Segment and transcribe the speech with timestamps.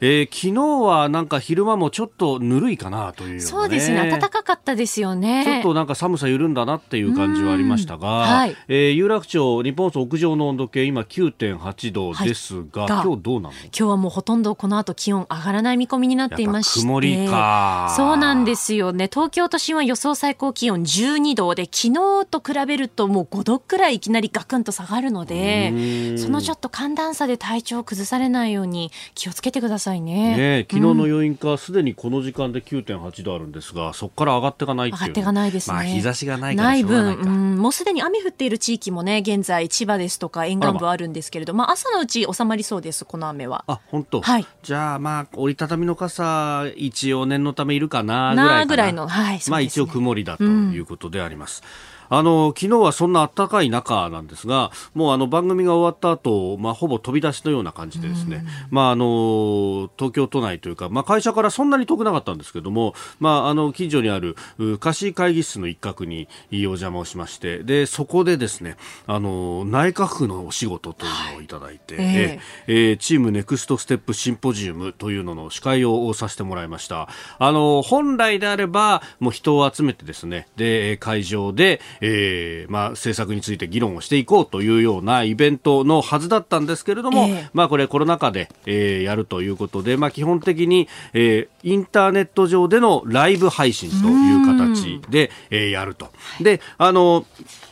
[0.00, 4.10] えー、昨日はなんか昼間もちょっとぬるいかなという、ね、そうですね。
[4.10, 5.44] 暖かかったですよね。
[5.44, 13.52] ちょっとなんか寒さ緩んだなっていう感じはありましたが、はい、えー、有楽町日本屋上の温度計今9.8度ですが、はい、今日どうなの？
[13.52, 16.80] 今日はもうほとんどこの後気温上がらない見込みになっていまして。
[16.80, 17.92] 曇りか。
[17.96, 19.08] そうなんですよね。
[19.12, 30.36] 東京都心は予想最高気温12度で昨日と比べるともう5度くらいいきなりガクンと下がるのでそのちょっと寒暖差で体調を崩されないように気をつけてくださいね。
[30.36, 43.64] ね昨日の余韻かすでにこの時間で9.8度あるんですがそこから上がっていかないっていう、上がっていかないですね、まあ、日差しがないない分、うん、もうすでに雨降っている地域もね現在千葉ですとか沿岸部あるんですけれどまあ、朝のうち収まりそうですこの雨は。
[43.66, 44.20] あ本当。
[44.20, 44.46] はい。
[44.62, 48.66] じゃあまあ折りたたみの傘一応念のためいるかなぐらいかな。
[48.66, 51.62] ぐらいのはい、ね、まあ一応曇りだということであります、
[51.94, 64.36] うんあの昨日はそんな暖かい中なんですがもうあの番組が終わった後、まあほぼ飛び出しのような感じでですね、まああの東京都内というか、まあ、会社からそんなに遠くなかったんですけども、まあ、あの近所にある
[64.80, 67.62] 貸し会議室の一角にお邪魔をしまして。
[67.62, 68.76] でそこでですね
[69.06, 77.08] あの内閣府のお仕事というのをいただいて、はい、えー、チームネクストステップシンポジウムというのの司会をさせてもらいました。
[77.38, 96.08] あの本来であればもう人を集めてですねで会場でえーまあ、政策について議論をしていこうというようなイベントのはずだったんですけれども、えー、まあ、これコロナ禍で、えー、やるということで、まあ、基本的に、えー、インターネット上でのライブ配信という形で、えー、やると。
[96.40, 97.69] であのえ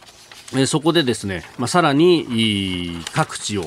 [0.66, 3.64] そこでですね、まあ、さらに各地を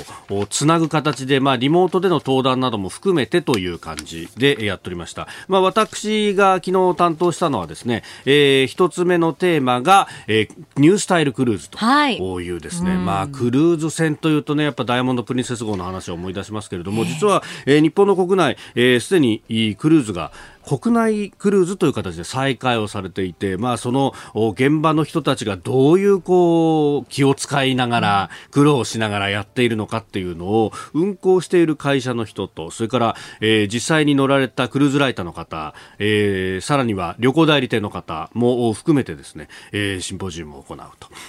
[0.50, 5.28] つなぐ形で、まあ、リモートでの登壇なども含めてという感じでやっておりました。
[5.47, 11.78] まあ、私が昨日担当したのはですね、えー、一つ目のテーマが、えー、ニュースタイルクルーズと
[12.09, 12.18] い。
[12.50, 20.31] うですね、はい、まあ、クルーズ船というとね、やっぱダイヤモンドプリンセス号の話を思い出しますけれども、実は、えー、日本の国内、す、えー、で、にクルーズが
[20.66, 40.78] 国内クルーズという形で再開をされていて、まあ、その現場の人たちがどういうこう気を使いながら苦労しながらやっているのかっていうのを運行している会社の人とそれから、えー、実際に乗られたクルーズライターの方、えー、さらには旅行代理店の方も含めてですね、えー、シンポジウムを行う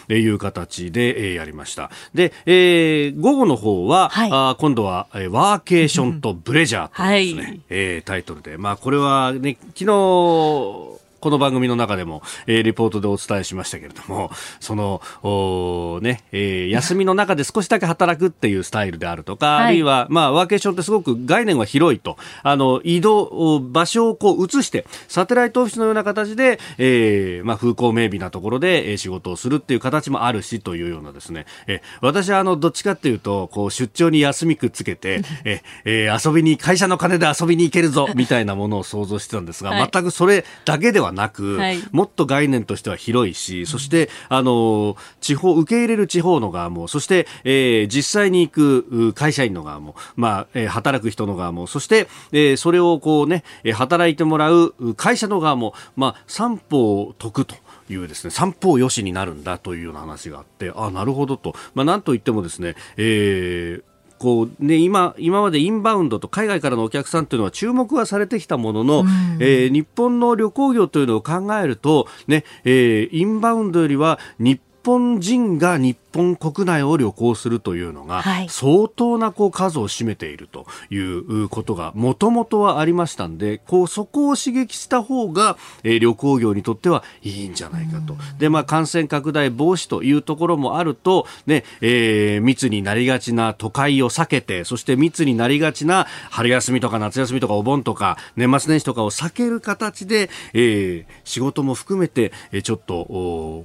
[0.06, 1.90] という形で、えー、やりました。
[2.14, 10.91] で、えー、午後の方は、はい、あ今度は、えー、ワーケーションとブレジャーというですね、はい、えー、タイトルで、まあ、これはね、昨日、
[11.22, 57.56] この番組の中でも、えー、リポートでお伝えしましたけれども、その、おね、えー、休みの中で少しだけ働くっていうスタイルであるとか、はい、あるいは、まあ、ワーケーションってすごく概念は広いと、あの、移動、場所をこう移して、サテライトオフィスのような形で、えー、まあ、風光明媚なところで、えー、仕事をするっていう形もあるし、というようなですね、えー、私はあの、どっちかっていうと、こう、出張に休みくっつけて、 えー、えー、遊びに、会社の金で遊びに行けるぞ、みたいなものを想像してたんですが、はい、全くそれだけではなく、はい、もっと概念としては広いし、そして、あの、地方、受け入れる地方の側も、そして、えー、実際に行く会社員の側も、まあ、えー、働く人の側も、そして、えー、それをこうね、働いてもらう会社の側も、まあ、三方得と。
[57.90, 63.82] いうですね三方よしになるんだというような話があってあなるほどと、まあ、なんといってもですね、えー、
[64.22, 69.06] こうね、今、今までインバウンドと海外からのお客さんというのは注目はされてきたものの、うん、
[69.40, 88.16] えー、日本の旅行業というのを考えると、ね、えー、インバウンドよりは日本人が日本国内を旅行するというのが、相当なこう数を占めているということがもともとはありましたんでこうそこを刺激した方が、えー、旅行業にとってはいいんじゃないかと。
[88.38, 103.64] で、まあ、感染拡大防止というところもあると、ねえー、密になりがちな都会を避けてそして密になりがちな春休みとか夏休みとかお盆とか年末年始とかを避ける形で、えー、仕事も含めて、えー、ちょっと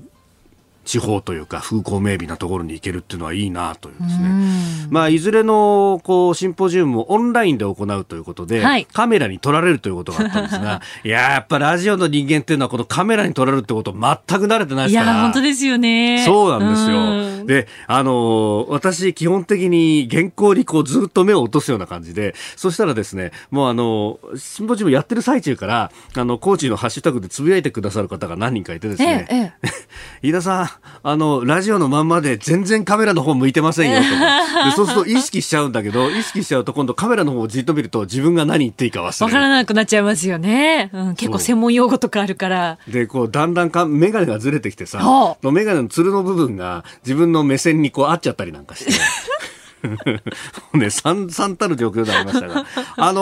[0.87, 4.29] 地方というか風光明媚なところに行けるっていうのはいいなというですね。
[4.89, 14.05] まあいずれのこうシンポジウムをオンラインで行うということで、はい、カメラに撮られるということがあったんですが、い ややっぱラジオの人間っていうのはこのカメラに撮られるってこと全く
[14.47, 15.11] 慣れてないですから。
[15.11, 16.23] いや本当ですよね。
[16.25, 17.45] そうなんですよ。
[17.45, 29.53] で、あの私基本的に原稿にこうずっと目を落とすような感じで、そしたらですね、もうあのシンポジウムやってる最中から、あのコーチのハッシュタグでつぶやいてくださる方が何人かいてですね、ええ、
[30.21, 30.69] 飯田さん、
[31.03, 34.03] あのラジオのまんまで全然カメラの方向いてませんよと
[34.65, 42.77] で そうすると意識しちゃうんだけど意識しちゃうと今度カメラの方をじっと見ると自分が何言っていいか忘れる分からなくなっちゃいますよね、うん、結構専門用語とかあるから。
[42.87, 44.99] でこうだんだんか眼鏡がずれてきてさ
[45.41, 48.91] 眼鏡のつるの部分が自分の目線にこう合っちゃったりなんかして。
[50.73, 52.65] ね、散々たる状況でありましたが、
[52.95, 53.21] あの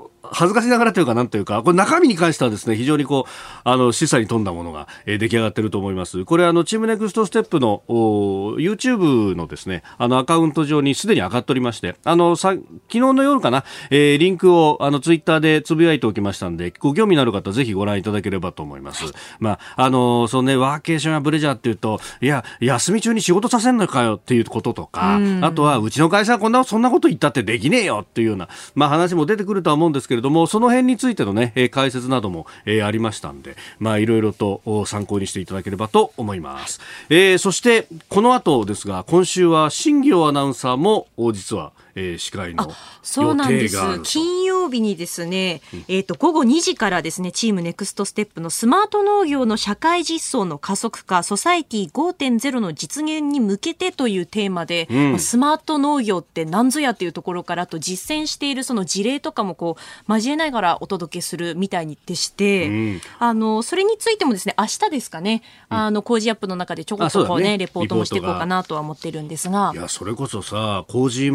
[0.00, 3.30] ー恥ずかしながらというか、なんというか、これ中身に関してはですね、非常にこう、
[3.64, 6.24] あの、示唆に富んだものが、えー、出来上がっていると思います。
[6.24, 19.04] これ、あの、チームネクストステップの、YouTube のですね、あの、アカウント上にすでに上がっておりまして、あの、さ、昨日の夜かな、えー、リンクを、あの、ツイッターでつぶやいておきましたんで、ご興味のある方、ぜひご覧いただければと思います。
[19.38, 36.80] まあ、あの、そのね、ワーケーションやブレジャーっていうと、いや、休み中に仕事させんのかよっていうこととか、あとは、うちの会社はこんな、そんなこと言ったってできねえよっていうような、まあ、話も出てくるとは思うんですけけれども、その辺についてのね、解説なども、えー、ありましたんで、まあ、いろいろと参考にしていただければと思います。
[37.10, 42.70] えー、そして、この後ですが、今週は新業アナウンサーも、実は、えー、司会の
[43.02, 43.76] そうなんです。
[44.02, 69.72] 金曜日にですね、うん、えっ、ー、と午後2時からですねチームネクストステップのスマート農業の社会実装の加速化ソサイティ5.0の実現に向けてというテーマで、うん、スマート農業って何ぞやっていうところからと実践しているその事例とかもこう交えながらお届けするみたいにでして、うん、あのそれについてもですね明日ですかね、あの工事アップの中でちょこっとこうね、ね、レポートもしていこうかなとは思ってるんですが。
[69.74, 71.30] いやそれこそさ工事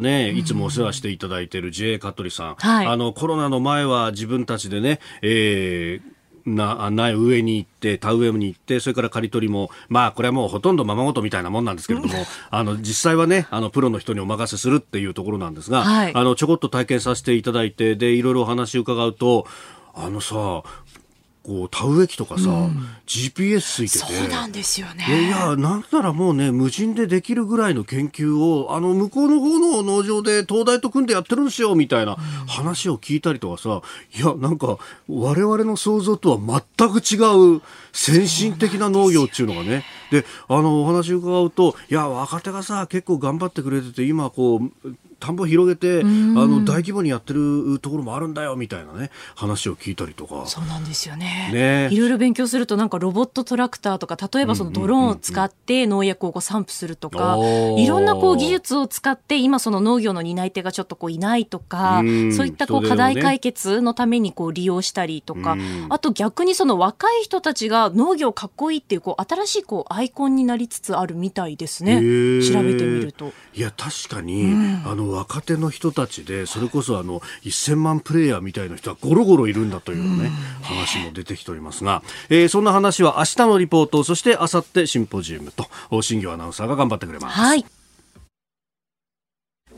[0.00, 6.12] ね、いつもお世話していただいている JA 香取さん、はい、あのコロナの前は自分たちでね、えー
[6.44, 12.14] な苗上に行って田植えに行ってそれから刈り取りもまあこれはもうほとんどままごとみたいなもんなんですけれども、
[12.50, 19.46] あの実際はねあのプロの人にお任せするっていうところなんですが、はい、あのちょこっと体験させていただいてでいろいろお話伺うと
[19.94, 20.62] あのさ
[21.44, 24.12] こう田植え機とかさ、うん、GPS ついてて。
[24.12, 25.04] そうなんですよね。
[25.26, 32.16] いやなんならもうね無人でできるぐらいの研究をあの向こうの方の農場で東大と組んでやってるんですよみたいな
[32.46, 33.82] 話を聞いたりとかさ、
[34.16, 34.78] いやなんか
[35.08, 37.62] 我々の想像とは全く違う
[37.92, 39.84] 先進的な農業っていうのがね。
[40.12, 50.46] であのお話伺うといや若手がさ結構頑張ってくれてて今こう田んぼ広げて、あの大規模にやってるところもあるんだよみたいなね話を聞いたりとか。
[50.46, 51.50] そうなんですよね。
[51.52, 51.88] ね。
[51.92, 57.36] いろいろ勉強するとなんかロボットトラクターとか例えばそのドローンを使って農薬をこう散布するとか、
[57.78, 62.02] いろんなこう技術を使って今その農業の担い手がちょっとこういないとか、
[62.34, 65.56] そういったこう課題解決のためにこう利用したりとか、
[65.88, 71.96] あと逆にその若い人たちが農業かっこいいっていうこう新しいこうアイコンになりつつあるみたいですね。
[72.42, 73.32] 調べてみると。
[73.54, 80.30] いや確かに、うん、あの若手の人たちでそれこそあの1000万プレイヤーみたいな人はゴロゴロいるんだというね、
[80.62, 85.66] 話も出てきておりますが、えー、そんな話は明日のリポートそして明後日シンポジウムと
[86.02, 87.38] 新業アナウンサーが頑張ってくれます。
[87.38, 87.64] はい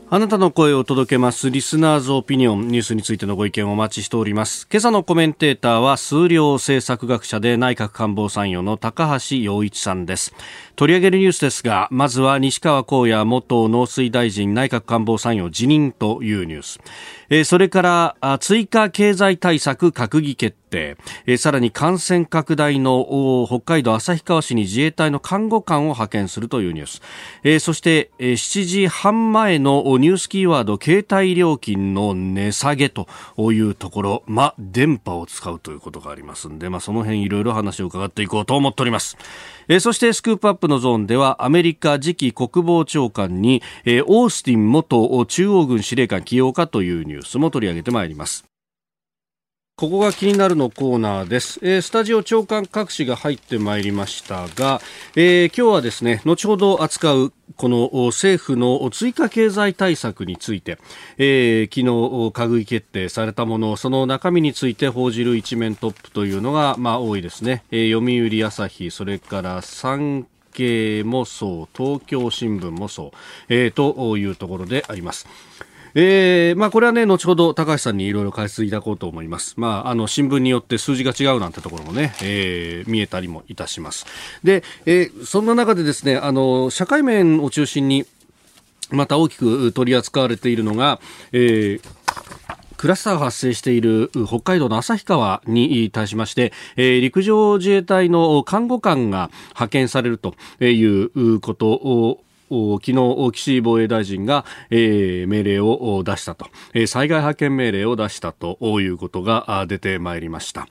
[0.07, 1.49] あなたの声を届けます。
[1.49, 2.67] リスナーズオピニオン。
[2.67, 4.67] ニュースについてのご意見をお待ちしております。
[4.71, 10.35] 今朝のコメンテーターは、数量政策学者で内閣官房参与の高橋洋一さんです。
[10.75, 16.79] 取り上げるニュースですが、まずは西川光也元農水大臣内閣官房参与辞任というニュース。
[17.29, 27.01] えー、それから追加経済対策閣議決定、えー、さらに感染拡大の北海道旭川市に自衛隊の看護官を派遣するというニュース、
[27.43, 33.07] えー、そして、えー、7時半前のニュースキーワード携帯料金の値下げと
[33.51, 39.17] いうところ、ま、電波を使うということがありますんで、まあ、その辺いろいろ話を伺っていこうと思っております。
[39.67, 48.45] えー、そしてスクープアップのゾーンではアメリカ次期国防長官に、えー、オースティン元中央軍司令官起用かというニュースも取り上げてまいります。
[49.77, 54.79] ここが気になるのコーナーです、えー、スタジオ長官各紙が入ってまいりましたが、
[55.17, 60.77] えー、今日はですね後ほど扱うこの政府の追加経済対策について、
[61.17, 61.87] えー、昨日
[62.31, 70.25] 閣議決定されたものその中身について報じる一面トップというのが、まあ、多いですね、えー、読売朝日それから産
[70.55, 73.11] 経もそう東京新聞もそう、
[73.49, 75.27] えー、というところであります。
[75.97, 84.05] えーまあ、これはね後ほど高橋さんにいろいろ解説いただこうと思います、まあ、あの新聞によって数字が違うなんてところもね、えー、見えたりもいたします
[84.43, 88.05] で、えー、そんな中でですねあの社会面を中心に
[88.91, 90.99] また大きく取り扱われているのが、
[91.31, 91.81] えー
[92.85, 110.67] クラスターが発生している北海道の旭川に対しまして、えー、陸上自衛隊の看護官が派遣されるということを昨日、岸防衛大臣が、えー、命令を出したと、えー、災害派遣命令を出したということが出てまいりました。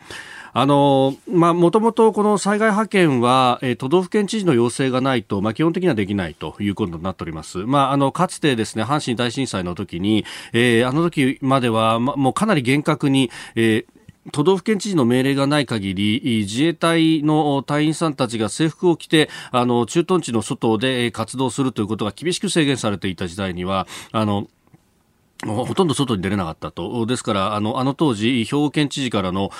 [0.54, 7.58] あの、まあ、もともとこの災害派遣は、えー、都道府県知事の要請がないと、まあ、基本的にはできないということになっております。
[7.58, 13.94] まあ、あの、かつてですね、阪神大震災の時に、えー、あの時までは、ま、もうかなり厳格に、えー
[14.32, 24.48] 都道府県知事の命令がない限り自衛隊の隊員さんたちが制服を着てあの駐屯地の外で活動するということが厳しく制限されていた時代にはあの
[25.42, 27.06] ほとんど外に出れなかったと。
[27.06, 29.50] ですから、あの、あの当時、兵庫県知事からの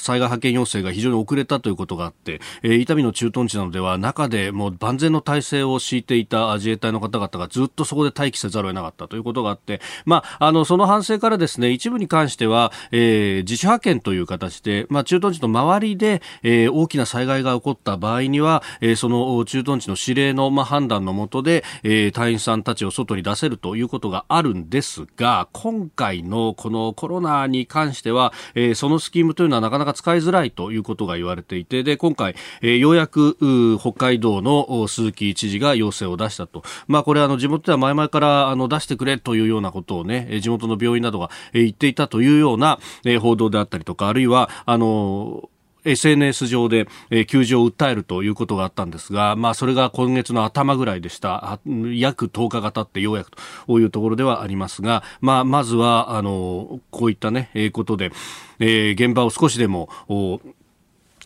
[0.00, 33.36] 災害派遣要請が非常に遅れたということがあって、えー、伊丹の駐屯地などでは中でもう万全の体制を敷いていた自衛隊の方々がずっとそこで待機せざるを得なかったということがあって、まあ、あの、その反省からですね、一部に関しては、えー、自主派遣という形で、まあ、駐屯地の周りで、えー、大きな災害が起こった場合には、えー、その駐屯地の指令の、まあ、判断のもとで、えー、隊員さんたちを外に出せるということがあるんですが、今回のこのコロナに関しては、えー、そのスキームというのはなかなか使いづらいということが言われていて、で、今回、えー、ようやく
[33.78, 36.62] 北海道の鈴木知事が要請を出したと。
[36.86, 42.78] まあ、これあの地元では前々からあの出してくれというようなことをね、地元の病院などが言っていたというような
[43.20, 45.48] 報道であったりとか、あるいは、あの、
[45.84, 51.60] SNS 上で、えー、救助を訴えるということがあったんですが、まあ、それが今月の頭ぐらいでした。
[51.94, 53.30] 約10日が経ってようやく
[53.66, 58.12] というところではありますが、まあ、まずは、あの、こういったね、えー、ことで、
[58.58, 59.88] えー、現場を少しでも、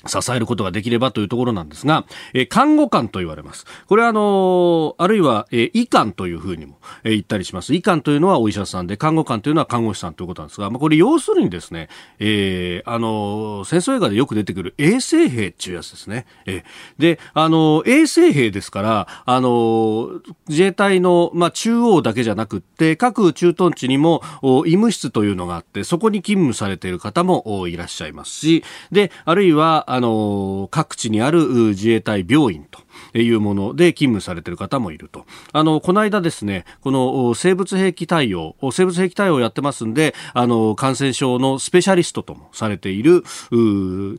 [0.08, 3.66] 支えることができればというところなんですが、えー、看護官と言われます。
[3.86, 7.74] これはあのー、あるいは、えー、医官というふうにも、えー、言ったりします。
[7.74, 16.26] 医官というのはお医者さんで、看護官というのは看護師さんということなんですが、まあ、これ要するにですね、えー、あのー、戦争映画でよく出てくる衛生兵っていうやつですね。
[16.46, 16.64] えー、
[16.98, 24.22] で、あのー、衛生兵ですから、あのー、自衛隊の、まあ、中央だけじゃなくって、各駐屯地にも、
[24.66, 32.86] 医務室というのがあって、そこに勤務されている方もいらっしゃいますし、で、あるいは、あの、各地にある自衛隊病院と。
[33.14, 35.26] いうもので勤務されている方もいると。
[35.52, 43.22] あの、この間ですね、この生物兵器対応、生物兵器対応をやってますんで、あの、感染症のスペシャリストともされている、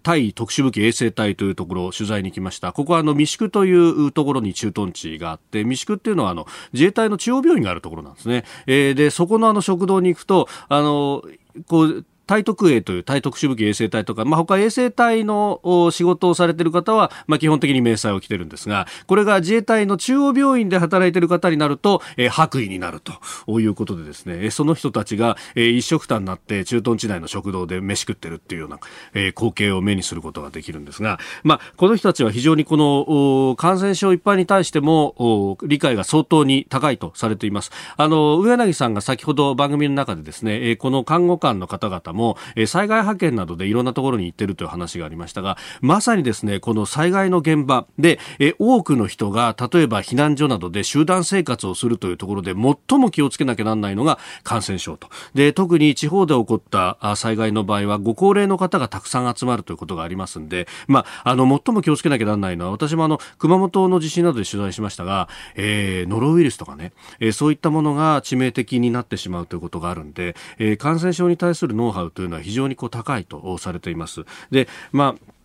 [0.03, 2.73] 対特殊武器衛生隊というところを取材に来ました。
[2.73, 8.45] ここはあの、三宿というところに駐屯地があって、三宿っていうのはあの、自衛隊の中央病院があるところなんですね。
[8.65, 11.23] えー、で、そこのあの食堂に行くと、あの、
[11.67, 28.79] こう、対特衛という対特殊武器衛生隊とか、まあ、他衛生隊の仕事をされている方は、まあ、基本的に明細を着てるんですが、これが自衛隊の中央病院で働いている方になると、えー、白衣になるということでですね、その人たちが、えー、一食単になって駐屯地内の食堂で飯食ってるっていうような、
[29.13, 37.71] えー、光景を目にすることができるんですが、まあ、この人たちは非常にこの感染症一般に対しても理解が相当に高いとされています。
[37.95, 55.07] あの、上柳さんが先ほど番組の中でですね、この看護官の方々も、え災害派遣などでいろんなところに行ってるという話がありましたが、まさにですね、この災害の現場で、え多くの人が、例えば避難所などで集団生活をするというところで、最も気をつけなきゃなんないのが感染症と。
[55.33, 74.25] で、特に地方で起こった災害の場合は、ご高齢の方がたくさん集まるということがありますんで、まあ、あの、最も気をつけなきゃなんないのは、私もあの、熊本の地震などで取材しましたが、えー、ノロウイルスとかね、えー、そういったものが致命的になってしまうということがあるんで、えー、感染症に対するノウハウというのは非常にこう高いとされています。
[74.51, 75.36] で、まあ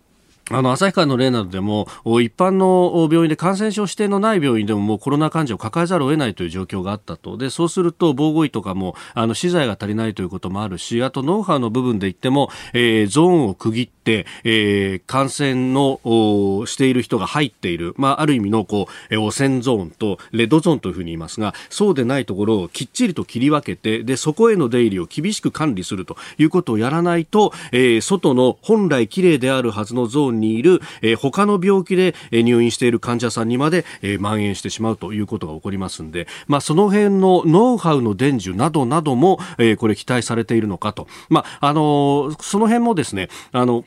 [0.51, 7.37] あの、旭川の例などでも、一般の病院で感染症指定のない病院でももうコロナ患者を抱えざるを得ないという状況があったと。
[7.37, 16.01] で、そうすると防護医とかも、あの、資材が足りないということもあるし、あとノウハウの部分で言っても、えー、ゾーンを区切って、えー、感染の、
[16.67, 41.07] している人が入っている、まあ、ある意味の、こう、汚染ゾーンとレッドゾーンというふうに言いますが、そうでないところをきっちりと切り分けて、で、そこへの出入りを厳しく管理するということをやらないと、えー、外の本来綺麗であるはずのゾーンにいる、えー、他の病気で入院している患者さんにまで、えー、蔓延してしまうということが起こりますので、まあ、その辺のノウハウの伝授などなども、えー、これ期待されているのかと。
[41.29, 43.85] まあ、あのー、その辺もですね、あの、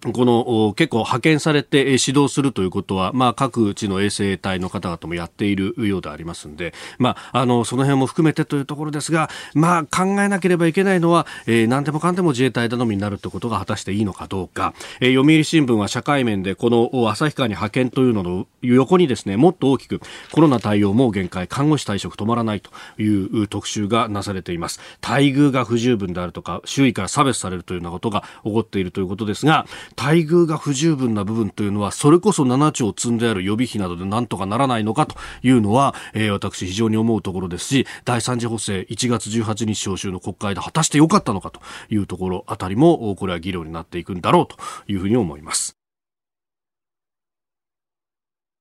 [0.00, 20.00] この結構派遣されて指導するということは、まあ、各地の衛生隊の方々もやっているようでありますので、まあ、あのその辺も含めてというところですが、まあ、考えなければいけないのは、えー、何でもかんでも自衛隊頼みになるということが果たしていいのかどうか、えー、読売新聞は社会面でこの旭川に派遣というのの横にですねもっと大きく
[20.30, 22.70] コロナ対応も限界看護師退職止まらないと
[23.02, 24.80] いう特集がなされています。
[25.02, 44.56] 待遇が不十分であるとか周囲から差別されるというようなことが起こっているということですが待遇が不十分な部分というのはそれこそ7兆積んである予備費などでなんとかならないのかというのは、えー、私非常に思うところですし第3次補正1月18日召集の国会で果たしてよかったのかというところあたりもこれは議論になっていくんだろうと
[44.90, 45.77] いうふうに思います。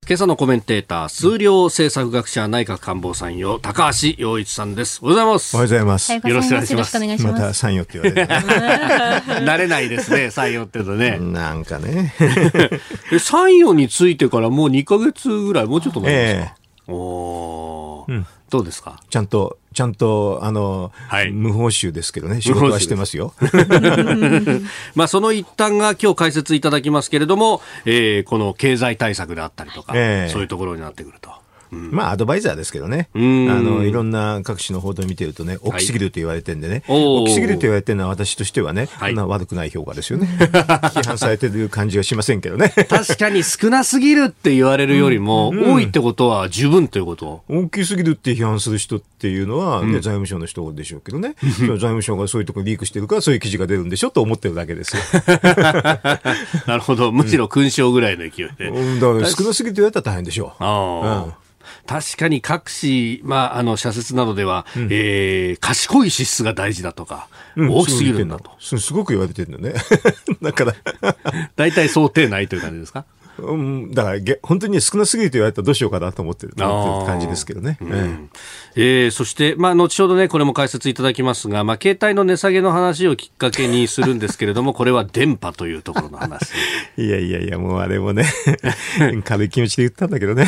[0.08, 5.00] 今朝のコメンテーター、数量政策学者内閣官房参与、高橋洋一さんです。
[5.02, 5.56] おはようございます。
[5.56, 6.14] おはようございます。
[6.14, 7.26] よろしくお願いします。
[7.26, 9.46] また参与って言われる。
[9.46, 11.18] 慣れないですね、 参与って言うとね。
[11.20, 12.14] なんかね。
[13.20, 16.56] 参与についてからもう2か月ぐらい、もうちょっと前ですか？
[16.88, 18.12] えー、おー。
[18.14, 19.02] うんどうですか？
[19.10, 23.34] ちゃんと、ちゃんと、あの、はい、無報酬ですけどね、仕事はしてますよ。
[24.96, 31.32] まあ、その一端が今日解説いただきますけれども、えー、この経済対策であったりとか、えー、そういうところになってくると。
[31.72, 40.28] まあ、アドバイザーですけどね、あのいろんな各種の報道を見てるとね、大きすぎると言われてるんでね、はい、大きすぎると言われてるのは、私としてはね、はい、な悪くない評価ですよね。
[40.40, 42.74] 批判されてる感じはしませんけどね。
[42.90, 45.58] 確かに少なすぎるって言われるよりも、うん。
[45.58, 47.44] うん、多いってことは十分ということ？
[47.50, 55.02] 大きすぎるって批判する人っていうのは、ね、財務省の人でしょうけどね、財務省がそういうところリークしてるから、そういう記事が出るんでしょと思ってるだけですよ。
[56.68, 58.68] なるほど、むしろ勲章ぐらいの勢いで。
[58.70, 60.64] うん、だから少なすぎると言われたら大変でしょう。
[60.64, 61.47] あうん
[61.88, 68.52] 確かに各紙、まあ、あの、社説などでは、うん、えー、賢い支出が大事だとか、うん、大きすぎるんだと。
[68.60, 69.76] すごく言われてるんだね。
[70.42, 70.76] だから。
[71.56, 73.06] 大体想定内という感じですか？
[73.40, 77.78] うん、だから本当に少なすぎると言われたらどうしようかなと思ってる感じですけどね。
[77.82, 78.30] うん、
[78.76, 86.52] えー、そして、まあ、後ほどね、これも解説いただきますが、まあ、携帯の値下げの話をきっかけにするんですけれども、 これは電波というところの話。
[86.98, 88.26] いやいやいや、もうあれもね、
[89.24, 90.46] 軽い気持ちで言ったんだけどね。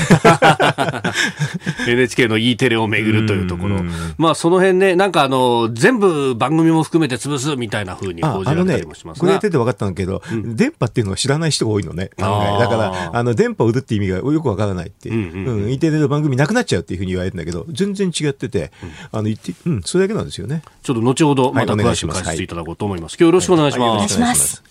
[1.87, 3.83] NHK の E テレをめぐるというところ。
[4.17, 12.59] まあ、その辺ね、なんかあの、全部番組も含めて潰すみたいなふうに報じられたりもしますね、これやってて分かったんだけど、うん、電波っていうのは知らない人が多いのね、案外。
[12.59, 15.33] だから、あの、電波を売るって意味がよくわからないっていう。
[15.33, 20.61] うん、うん、E テレの番組なくなっちゃうっていうふうに言われるんだけど、全然違ってて、うん、あの、言って、うん、それだけなんですよね。
[20.83, 23.13] ちょっと後ほど、また詳しく解説いただこうと思います。
[23.13, 23.89] 今日よろしくお願いします。
[23.91, 24.63] お願いします。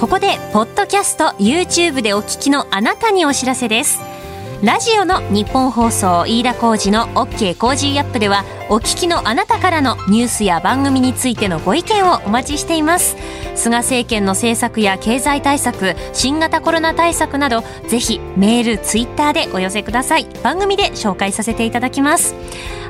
[0.00, 4.19] ここで、ポッドキャスト、YouTube でお聞きのあなたにお知らせです。
[4.62, 13.16] ラジオの日本放送飯田浩二の OK コージーアップではお聞きのあなたからのニュースや番組についてのご意見をお待ちしています。
[13.54, 20.26] 菅政権の政策や経済対策新型コロナ対策などぜひメールツイッターでお寄せください。
[20.42, 22.34] 番組で紹介させていただきます。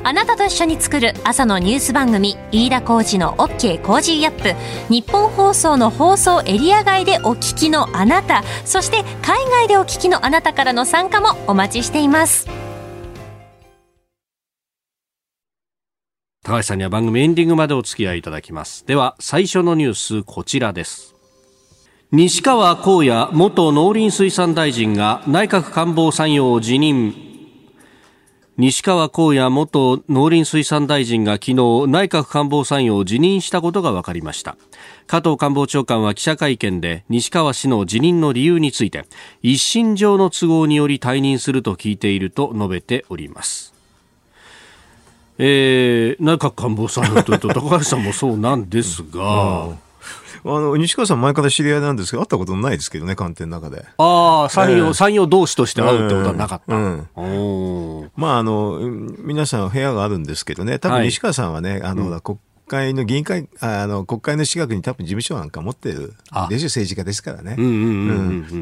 [0.03, 4.55] あなたと一緒に作る朝のニュース番組飯田浩二の OK コージーアップ。
[4.91, 12.49] ニッポン放送の放送エリア外でお聞きのあなたそして海外でお聞きのあなたからの参加もお待ちしています。
[16.43, 18.87] 高橋さんには番組エンディングまでお付き合いいただきます。
[18.87, 21.13] では最初のニュースこちらです。
[22.11, 27.30] 西川公也元農林水産大臣が内閣官房参与を辞任。
[28.61, 31.55] 西川光也元農林水産大臣が昨日
[31.87, 34.55] 内閣官房参与を辞任したことが分かりました。
[35.07, 39.05] 加藤官房長官は記者会見で西川氏の辞任の理由について
[39.41, 43.73] 一身上の都合により退任すると聞いていると述べております。
[45.39, 49.79] えー、内閣官房参与というと高橋さんもそうなんですが、うん。
[50.43, 53.85] あの西川さん、前から知り合いなんですけど、会ったことないですけどね、官邸の中で。
[53.97, 56.75] ああ、参与、参与同士として会うってことはなかった。
[56.75, 58.79] うんうん、まあ、あの、
[59.19, 66.13] 皆さん部屋があるんですけどね、多分西川さんはね、はい、あの、うん、国会の議員会、あの、国会の近くに多分事務所なんか持ってる
[66.49, 67.57] でしょ、政治家ですからね。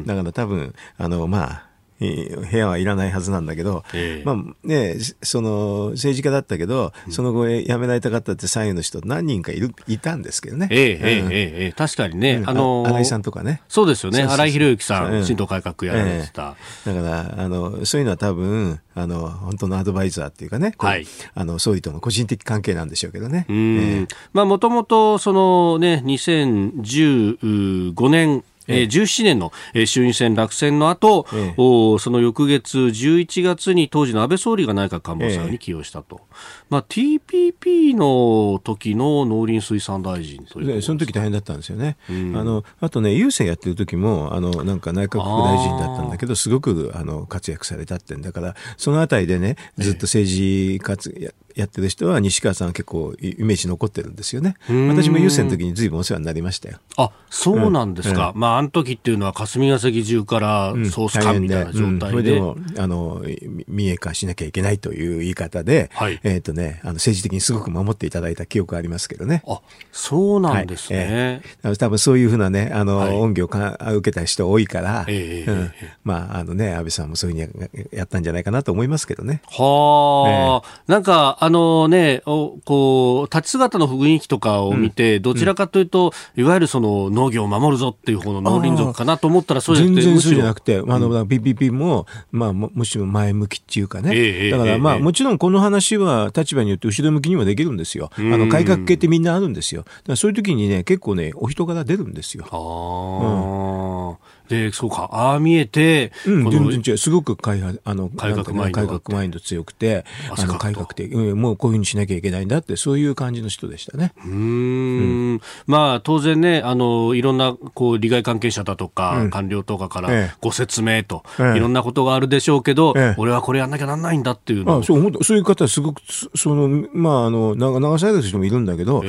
[0.04, 1.69] だから多分、あの、まあ、
[2.00, 4.36] 部屋はいらないはずなんだけど、えー、まあ
[4.66, 10.68] ね、その政治家だったけど、その後辞められた方って参与の人何人かいるいたんですけどね。
[10.70, 11.28] えー、えー、
[11.66, 13.60] えー、確かにね、あの新井さんとかね。
[13.68, 14.22] そうですよね。
[14.22, 16.56] 新井博之さん、新党改革やられてた。
[16.86, 23.44] だから、あの、そういうのは多分、あの、本当のアドバイザーっていうかね、はい、あの、総理との個人的関係なんでしょうけどね。
[23.48, 24.08] うん。
[24.32, 36.34] まあ、もともと、そのね、2015年、ええー、17年の、えー、衆院選落選の後、ええ、おその翌月11月に当時の安倍総理が内閣官房参に起用したと、え
[36.70, 54.56] まあ、TPP の時の農林水産大臣というその時大変だったんですよね、うん、あのあとね、郵政やってる時もあのなんか内閣府大臣だったんだけど、すごくあの活躍されたってんだから、そのあたりでね、ずっと政治活、ええやってる人は西川さん結構イメージ残ってるんですよね。
[54.68, 56.78] 私も優先の時にずいぶんお世話になりましたよ。
[56.96, 58.32] あ、そうなんですか。
[58.34, 62.16] うん、まああの時っていうのは霞が関中からソース感みたいな状態で。
[62.16, 63.22] うん、ででもあの
[63.68, 69.42] 民営化しなきゃいけないという言い方で、はい、えっ、ー、とねあの政治的にすごく守っていただいた記憶ありますけどね。
[69.46, 69.60] あ、
[69.92, 70.98] そうなんですね。
[70.98, 75.72] はいえー、多分そういうふうなねあの、はい、恩義をか受けた人多いから、えーうん、
[76.04, 79.42] まああのね安倍さんもそういうふうにやったんじゃないかなと思いますけどね。
[79.46, 99.84] はあ、えー、なんかあのねこう立ち姿の雰囲気とかを見て、うん、どちらかというと、いわゆるその農業を守るぞっていう方の農林族かなと思ったらそうじゃなくて全然そうじゃなくて、あの PPP も、まあ、むしろ前向きっていうかね、えー、だからまあ、えー、もちろんこの話は立場によって後ろ向きにもできるんですよ、あの改革系ってみんなあるんですよ、
[100.16, 102.46] そういう時にね、結構ね、お人柄出るんですよ。
[102.50, 106.98] あうんで、そうか、ああ見えて、うん、全然違う。
[106.98, 110.04] すごく改あの改革マインド、改革マインド強くて、
[110.36, 114.12] あの改革的、うん、もうこういうふうにしなきゃいけないんだって、そういう感じの人でしたね。
[114.24, 114.32] うん。
[114.32, 120.10] うん、まあ、当然ね、あの、いろんな、こう、利害関係者だとか、うん、官僚とかから
[120.40, 124.78] ご説明と、ええ、いろんなことがあるでしょうけど、え、俺はこれやんなきゃなんないんだっていうの。
[124.78, 126.02] あそうそういう方すごく、
[126.34, 129.04] その、まあ、あの、長される人もいるんだけど、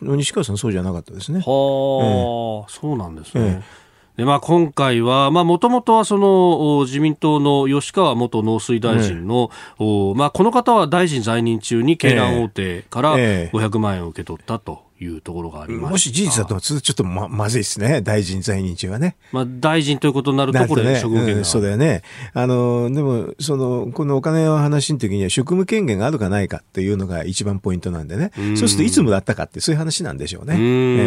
[0.00, 1.40] 西川さんそうじゃなかったですね。
[1.40, 3.64] はあ、そうなんですね。
[4.16, 9.50] でまあ、今回は、もともとはその自民党の吉川元農水大臣の、
[9.80, 14.84] ね、まあ、この方は大臣在任中に鶏卵大手から500万円を受け取ったと。
[15.04, 19.16] いうところがありまもし事実だとちょっとままずいですね、大臣在任中はね。
[19.32, 22.02] まあ、大臣ということになると、これ、ね、職務権が、うん、そうだよね。
[22.32, 28.30] あの、でも、その、このお金の話の時には職務権限があるかないかっていうのが一番ポイントなんでね。
[28.38, 30.54] うそうするといつもらったかってそういう話なんでしょうね。
[30.54, 30.60] うえ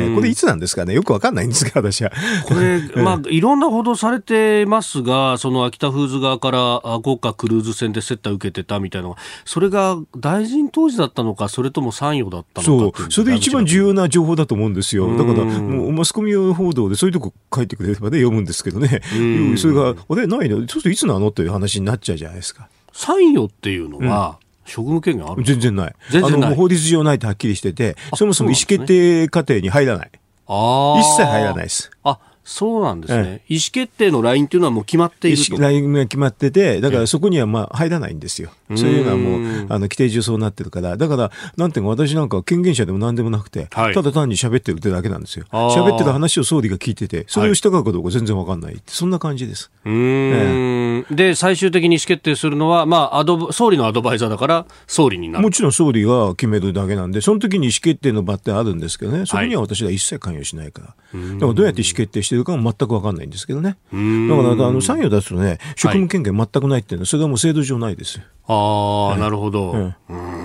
[0.09, 0.93] ー、これいつなんですかね？
[0.93, 2.11] よくわかんないんですが、私は。
[2.45, 9.07] これ、 まあ、いろんな報道されてますが、その秋田フーズ側から豪華クルーズ船で接待受けてたみたいな
[9.45, 15.07] それが大臣当時だったのか、それとも参与だったのかそう、それで一番重要な情報だと思うんですよ。
[15.17, 19.01] だから、もうマスコミ報道でそういうとこ書いてくれればね、読むんですけどね。
[19.57, 20.57] それが、あれ、ないの？
[20.59, 22.67] そうするといつなのという話になっちゃうじゃないですか。
[22.93, 25.95] 参与っていうのは、職務権限ある全然ない。
[26.11, 26.55] 全然ない。
[26.55, 30.11] 法律上ないとはっきりしてて、そもそも意思決定過程に入らない。
[30.49, 31.91] 一切入らないです。
[32.03, 35.57] あ、そうなんですね、ええ、意思決定のラインというのはもう決まっていると。
[35.61, 38.51] ラインが決まってて、だからそこにはまあ入らないんですよ。
[38.73, 45.45] そういうのはもう、あの、規定上そうなってるから、だから、なんていうか私なんか権限者でもなんでもなくて、はい、ただ単に喋ってるってだけなんですよ。
[45.51, 49.69] 喋ってる話を総理が聞いてて、それを従うかどうか全然わかんない、はい、そんな感じです。
[49.83, 55.43] で、最終的に意思決定するのは、まあ、アド総理のアドバイザーだから、総理になる。
[55.43, 60.87] もちろん総理が決めるだけなんで、その時に意思決定の場ってあるんですけどね、そこには私は一切関与しないから。
[60.87, 63.77] はい、だからどうやって意思決定してるかも全くわかんないんですけどね。
[63.91, 68.21] だからあの参与出すとね、職務権限全くないっていうのは、それはもう制度上ないです。
[68.47, 69.71] ああ、なるほど。
[70.09, 70.37] うん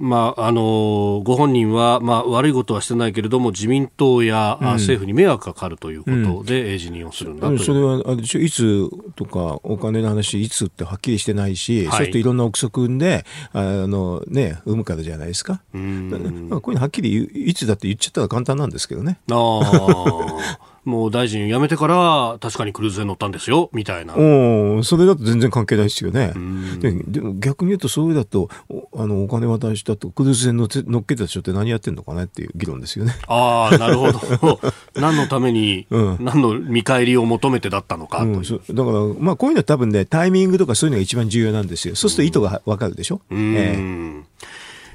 [0.00, 15.60] まあ、あの、ご本人は、まあ、悪いことはしてないけれども、自民党や、うん、政府に迷惑がかかるということで、辞任をするんだと、うん、それは、いつとか、お金の話、いつってはっきりしてないし、はい、そうしていろんな憶測で、あの、ね、生むからじゃないですか。
[15.74, 16.48] うん。
[16.62, 19.18] こういうのはっきりいつだって言っちゃったら簡単なんですけどね。
[19.30, 20.69] ああ。
[20.84, 24.14] もう大臣辞めてから確かにクルーズ船乗ったんですよみたいな。
[24.16, 26.32] おそれだと全然関係ないですよね。
[26.80, 28.48] ででも逆に言うとそれだと
[28.94, 33.14] あのお金渡したとクルーズ船乗乗っけた人って何やってんのかなっていう議論ですよね。
[33.26, 34.60] ああなるほど。
[34.96, 38.26] 何のために、うん、何の見返りを求めてだったのか、う。
[38.26, 38.74] ん、だから
[39.18, 41.94] まあこういうのは多分ねタイミングとかそういうのが一番重要なんですよ。
[41.94, 44.22] そうすると意図が分かるでしょ、うん、えー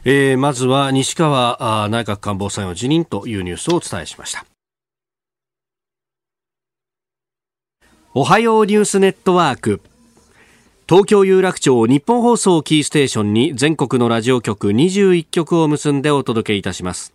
[0.08, 4.46] えー、まずは西川内閣官房参与辞任というニュースをお伝えしました
[8.18, 9.82] おはようニュースネットワーク。
[10.88, 17.14] 東京有楽町日本放送キーステーションに全国のラジオ局21局を結んでお届けいたします。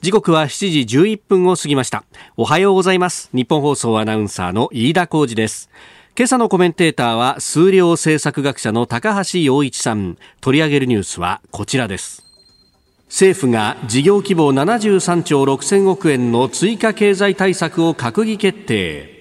[0.00, 2.02] 時刻は7時11分を過ぎました。
[2.38, 3.28] おはようございます。
[3.34, 5.68] 日本放送アナウンサーの飯田浩二です。
[6.16, 10.16] 今朝のコメンテーターは数量政策学者の高橋洋一さん。
[10.40, 12.24] 取り上げるニュースはこちらです。
[13.08, 19.17] 政府が事業規模73兆6000億円の追加経済対策を閣議決定。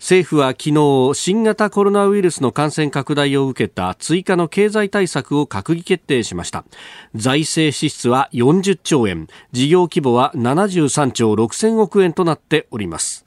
[0.00, 6.64] 政府は昨日新型コロナウイルスの感染拡大を受けた追加の経済対策を閣議決定しました。
[7.14, 9.28] 財政支出は40兆円。
[9.52, 13.26] 事業規模は73兆6000億円となっております。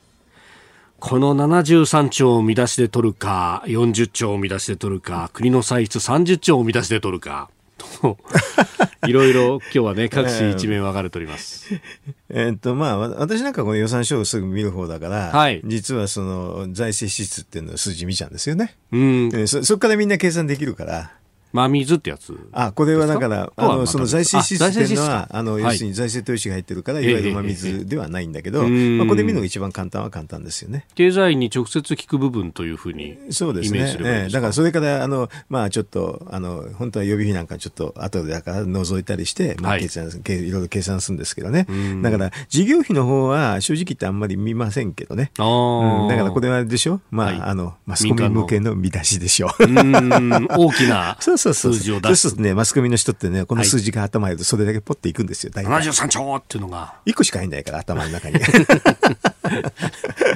[1.00, 7.52] この73兆を見出しで取るか、40兆を見出しで取るか、国の歳出30兆を見出しで取るか。
[9.08, 11.70] いろいろ今日はね、 各紙一面分かれております。
[12.30, 18.76] えっと、まあ、私なんかこの予算書をすぐ見る方だから、はい、実はその財政支出っていうのは数字見ちゃうんですよね。
[18.92, 19.48] うん。
[19.48, 21.12] そ、そこからみんな計算できるから。
[21.54, 30.88] 真水ってやつあ、これはだから、あの、その財政支出っていうのは、あの、要するに財政投資が入ってるから、いわゆる真水ではないんだけど、まあ、これ見るのが一番簡単は簡単ですよね。
[30.96, 33.96] 経済に直接効く部分というふうにそうですね。
[34.04, 41.68] えだからそれから、あの、まあちょっと、あの、本当は予備費なんかちょっと後でだから除いたりして、まあ計算、い、ろいろ計算するんですけどね。
[42.02, 45.32] だから、事業費の方は正直言ってあんまり見ませんけどね。
[45.38, 47.00] うん、だからこれはでしょ？
[47.12, 49.50] まあ、あの、マスコミ向けの見出しでしょ。
[49.60, 51.18] 大きな
[51.52, 52.30] 数字を出す。
[52.30, 55.52] そうね、マスコミの人ってね、この数字が頭に入るとそれだけポッていくんですよ。
[55.54, 56.96] 大体73兆っていうのが。
[57.06, 58.40] 1個しか入んないから、頭の中に。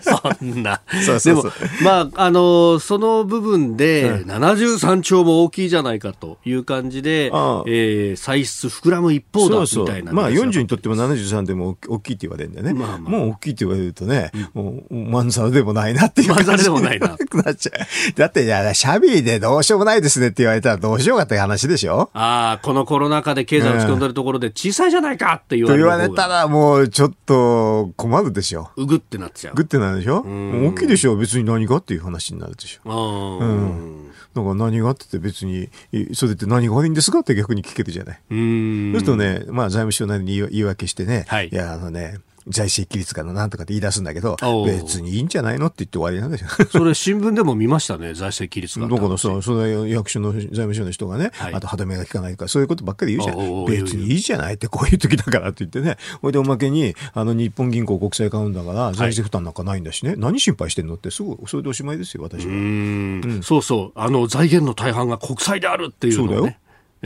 [0.01, 0.81] そんな。
[1.05, 1.51] そうそうそうでも、
[1.83, 10.11] まあ、あの、その部分で、73兆も大きいじゃないかという感じで、ああえー、歳出膨らむ一方だみたいな。
[10.13, 12.73] まあ、40にとっても73でも大きいって言われるんだよね。
[12.73, 16.47] まあまあ、もう大きいって言われるとね、うん、もう、まんざらでもないなっていう感じ。
[16.47, 17.17] まんざらでもないな。
[17.43, 18.13] なっちゃう。
[18.15, 22.09] だって、いや、シャビーでどうしようもないですねって言われたらどうしようかって話でしょ？
[22.13, 25.83] ああ、このコロナ禍で経済を落ち込んでるところで小さいじゃないかって言われる。
[25.83, 28.71] と言われたらもうちょっと困るでしょ？
[28.75, 29.55] うぐってなっちゃう。
[29.55, 30.21] ぐってなるでしょ？
[30.21, 33.39] 大きいでしょ別に何がっていう話になるでしょ。
[33.39, 34.11] うん。
[34.33, 35.69] だから何がって別に、
[36.13, 38.19] それって何が悪いんですかって逆に聞けるじゃない？
[38.29, 38.91] うん。
[38.93, 46.49] そうするとね、まあ財務省なりに言い訳してね、はい、いや、あのね、財政規律かななんとかって言い出すんだけど、別にいいんじゃないのって言って終わりなんですよ。
[46.71, 48.87] それ新聞でも見ましたね、財政規律が。
[48.87, 53.65] だからさ、その役所の財務省の人がね、はい、あと歯止めが効かないとか、そういうことばっかり言うじゃん。
[53.65, 55.97] 別にいいじゃないってこういう時だからって言ってね。
[56.21, 62.51] ほいでおまけに、あの日本銀行国債買うんだから、財政負担なんかないんだしね、はい、何心配してんのってすぐ、それでおしまいですよ、私は。
[62.51, 63.99] うんうん、そうそう。
[63.99, 66.55] あの、財源の大半が国債であるっていうの、ね、そうだよ。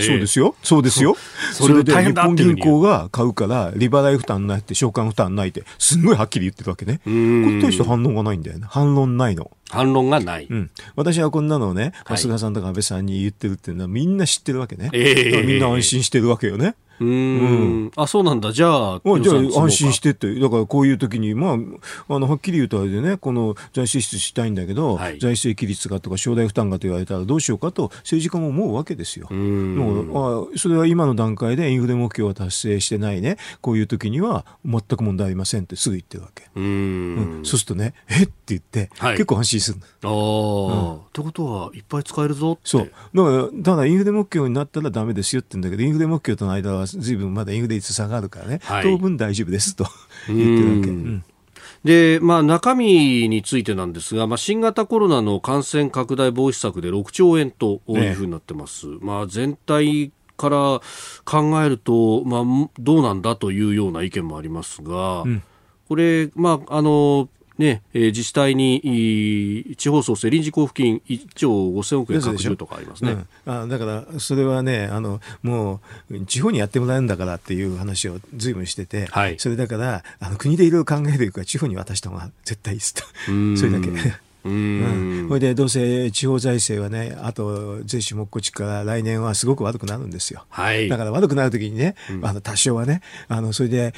[0.01, 0.55] そうですよ。
[0.63, 1.15] そうですよ。
[1.53, 7.01] それで日本銀行が買うから、利払い負担ないって、償還負担ないって、すんごいはっきり言ってるわけね。
[7.03, 8.65] これに対して反論がないんだよね。
[8.69, 9.51] 反論ないの。
[9.69, 10.47] 反論がない。
[10.49, 10.71] うん。
[10.95, 14.89] 私はこんなのをね、菅さんとか安倍さんに言ってるっていうのはみんな知ってるわけね。
[14.93, 16.75] えー、みんな安心してるわけよね。
[17.03, 17.91] うん。
[17.95, 18.51] あ、そうなんだ。
[18.51, 20.33] じゃあ、じゃあ安心してって。
[20.39, 21.57] だからこういう時に、ま
[22.07, 29.27] あ、あの、はっきり言うとあれでね、この財政出したいんだけど、はい、財政規律がとか、省代負担がと言われたらどうしようかと政治家も思うわけですよ。
[29.31, 29.75] うん。
[29.75, 33.37] もうあそれは今の段階でインフレ目標は達成してないね。
[33.61, 36.49] こういう時には全く問題ありませんってすぐ言ってるわけ。
[36.55, 36.67] うんう
[37.41, 38.27] ん、そうするとね、えっ？
[38.27, 42.61] て言って、はい、結構安心するああ、うん、ってことはいっぱい使えるぞって。
[42.65, 42.91] そう。
[43.13, 47.15] だから、ただインフレ目標になったらダメですよって言うんだけど、インフレ目標との間はずい。
[47.15, 47.33] ぶん。
[47.33, 49.85] まだインフレ率下がるからね、はい、当分大丈夫ですと
[50.27, 50.89] 言ってるわけ。
[50.89, 51.23] うん
[51.83, 58.87] で、まあ、中身についてなんですが、まあ、新型コロナの感染拡大防止策で6兆円というふうになってます。
[58.87, 60.81] ね、まあ、全体から
[61.25, 65.43] 考えると、まあ、どうなんだというような意見もありますが、うん、
[65.87, 67.29] これ、まあ、あの、
[67.61, 73.11] ねえー、自治体に地方創生臨時交付金1兆5000億円拡充とかありますね、
[73.45, 83.03] うん、あだからそれはねあのもう地方にやってもらえるんだからっていう話をずいぶんしてて、はい、それだからあの国でいろいろ考えていくから地方に渡した方が絶対いいですと。
[83.55, 84.30] それだけ。
[84.43, 90.45] うん、それでどうせ地方財政はね、あと税収もっこちから来年はすごく悪くなるんですよ。
[90.49, 93.93] はい、だから悪くなるときにね、うん、あの多少はね、あのそれで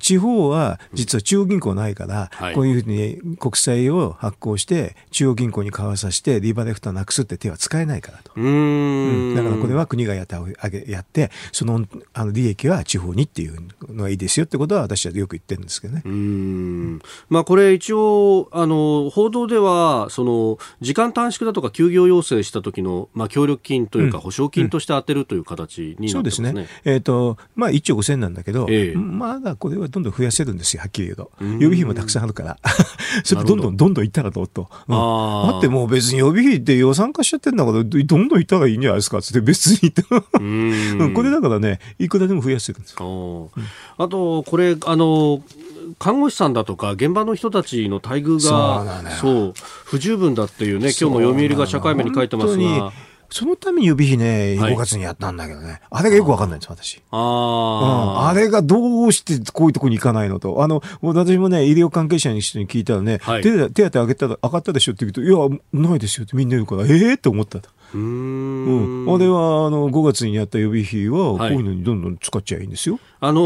[0.00, 8.32] 地方は実は中央銀行ないから、うん、こういうふうに国債を発行して中央銀行に買わさせてリバレフタなくすって手は使えないからと。
[8.36, 10.36] うん、だからこれは国がやって
[10.90, 16.02] やってそのあの利益は地方にっていうのがいいですよってことは私はよく言ってるんですけどね。
[16.04, 17.00] うん。
[17.28, 25.94] まあこれ一応あの報道でははその時間短縮だとか休業要請した時のまあ協力金というか保証金として当てるという形にね。
[25.98, 26.68] うんうん、そうですね。
[26.84, 31.30] えっ、ー、とまあ1兆5000なんだけど、えー、まだこれはどんどん増やせるんですよはっきり言うと。
[31.40, 32.58] 予備費もたくさんあるから。
[33.24, 33.88] それどんどんど。
[33.88, 34.68] んどんいったらどうと。
[34.88, 39.18] うん、あだってもう別に予備費って予算化しちゃってんだからどんどんいったらいいんじゃないですか。
[39.18, 39.92] って別に
[41.14, 42.94] これだからねいくらでも増やせるんです。
[42.94, 45.42] あとこれあの
[45.98, 49.52] 看護師さんだとか現場の人たちの待遇がそう
[49.84, 52.92] 不十分だっていうね今日も読売が社会面に書いてますが。
[53.32, 55.68] そのために予備費ね、5月にやったんだけどね。
[55.68, 57.00] はい、あれがよくわかんないんです、私。
[57.12, 60.64] ああ、うん、あれがどうしてこういうとこに行かないのと。
[60.64, 67.70] あの、私もね、医療関係者に人に聞いたらね、はい、手手当上げたら、上がったでしょって言うと、いや、ないですよってみんな言うから、ええー、って思ったと。
[67.94, 72.98] うん、あれはあの5月にやった予備費はこういうのにどんどん使っちゃいいんですよ。
[73.22, 73.40] あの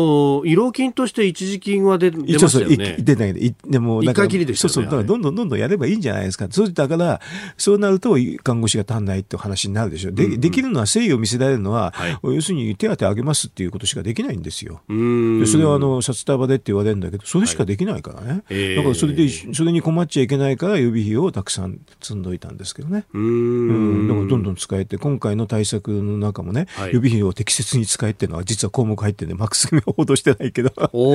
[0.45, 2.97] 慰労金として一時金は出出ましたよね。
[2.99, 6.47] 出ないで、でも、一回きりでした、ね、そうそう、だからどんどんどんどんやればいいんじゃないですか。
[6.51, 7.21] そうだから、
[7.57, 10.13] そうなると看護師が足んないって話になるでしょ。
[10.13, 14.83] で、うんうん、できるのは誠意を見せられるのは、はい、要するに手当あげますっていうことしかできないんですよ。
[14.89, 18.29] でそれはあの札束でって言われるんだけど、それしかできないからね。
[18.29, 23.05] はいえー、だからそれで、それに困っちゃいけないから予備費をたくさん積んどいたんですけどね。
[23.13, 24.04] うん。
[24.29, 30.73] どんどん使えて、今回の対策の中もね、はい、予備費を適切に使えっていうのは実は項目入ってるんで、マックス報道してないけど。
[30.93, 31.15] お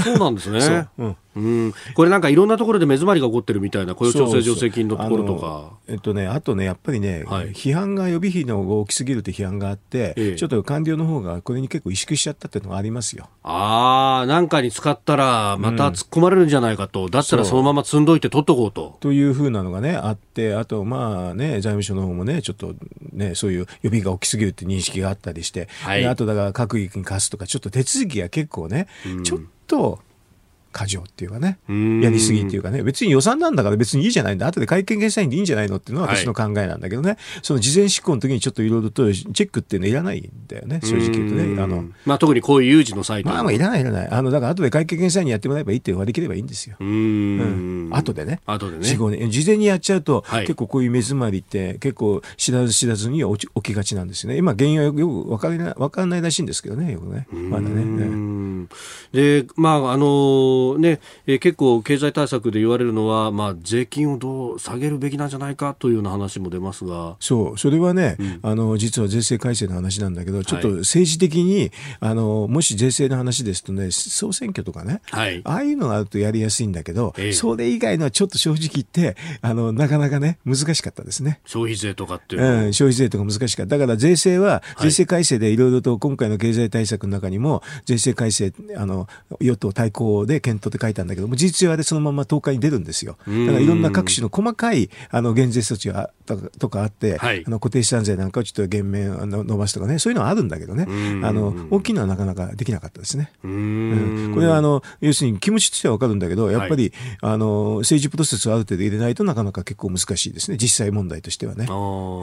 [0.00, 0.88] そうなんですね。
[0.98, 1.04] う。
[1.04, 1.16] ん。
[1.36, 5.76] うん、これなんかいろんなところで目詰まりが起こってるみたいな雇用調整助成金のところとか。
[5.88, 13.28] えっとねあとねやっぱりね、はい、批判が予備費の大きすぎるって批判があって、ええ、ちょっと官僚の方がこれに結構萎縮しちゃったっていうのがありますよ。
[13.44, 18.96] ああなんかに使ったらまた突っ込まれるんじゃないかと、うん、だったらそのまま積んどいて取っとこうと。
[19.00, 22.74] というふうなのがねあってあとまあね財務省の方もねちょっと
[23.12, 30.00] ねそういう予備が大きすぎるって認識があったりして、はい、あとだから閣議に貸すとかちょっと手続きが結構ね、うん、ちょっと
[30.76, 31.58] 過剰っていうかね、
[32.02, 41.62] やりすぎっていうかね、別に予算なんだから別にいいじゃないんだ、後で会見決済でいいんじゃないのっていうのは私の考えなんだけどね、はい、その事前執行の時にちょっといろいろとチェックっていうのいらないんだよね、正直言うとね。
[41.62, 44.08] あのまあ、特にこういう有事のサイトまあ、まあいらないいらない。
[44.10, 46.76] あの、だから後で会見決済にやってもらえばいいって割り切ればいいんですよ。
[46.78, 46.88] うん。
[46.88, 46.92] う
[47.88, 48.40] ん、後でね。
[48.44, 48.86] 後でね。
[48.86, 49.30] 4、5年。
[49.30, 54.36] 事前にやっちゃうと、はい、結構こういう目詰まりって結構知らず知らずに起きがちなんですよね。
[54.36, 57.26] 今原因はよく分かない分かんないらしいんですけどね、よくね。
[57.32, 57.84] まだね。
[57.84, 58.66] ね
[59.12, 67.16] で、まあ、あのね、え結構経済対策で言われるのは、まあ、税金をどう下げるべきなんじゃないかというような話も出ますが。
[67.20, 67.58] そう。
[67.58, 81.40] それはね、うん、あの実は税制改正の話なんだけど、ちょっと政治的にあのもし税制の話ですとね総選挙とかね、はい、ああいうのがあるとやりやすいんだけど、えそれ以外のはちょっと正直言ってあのなかなかね難しかったですね。
[81.44, 83.78] 消費税とかっていう、うん、消費税とか難しかった。
[83.78, 89.08] だから税制は、税制改正でいろいろと今回の経済対策の中にも税制改正あの
[89.40, 93.16] 与党対抗で検討って書いたんだけども事実上でそのまま10日に出るんですよ。
[93.18, 96.10] だからいろんな各種の細かいあの減税措置が
[96.58, 100.86] とかあって、はい、あの固定資産税なんかをちょっと減免伸ばすとかね、そういうのはあるんだけどね、
[101.24, 103.32] あの大きいのはなかなかできなかったですね。
[103.42, 111.66] うん、これはあの要するに気持ちとしては分かるんだけど、やっぱり、はい、あの政治プロセスをある程度入れないとなかなか結構難しいですね、実際問題としてはね。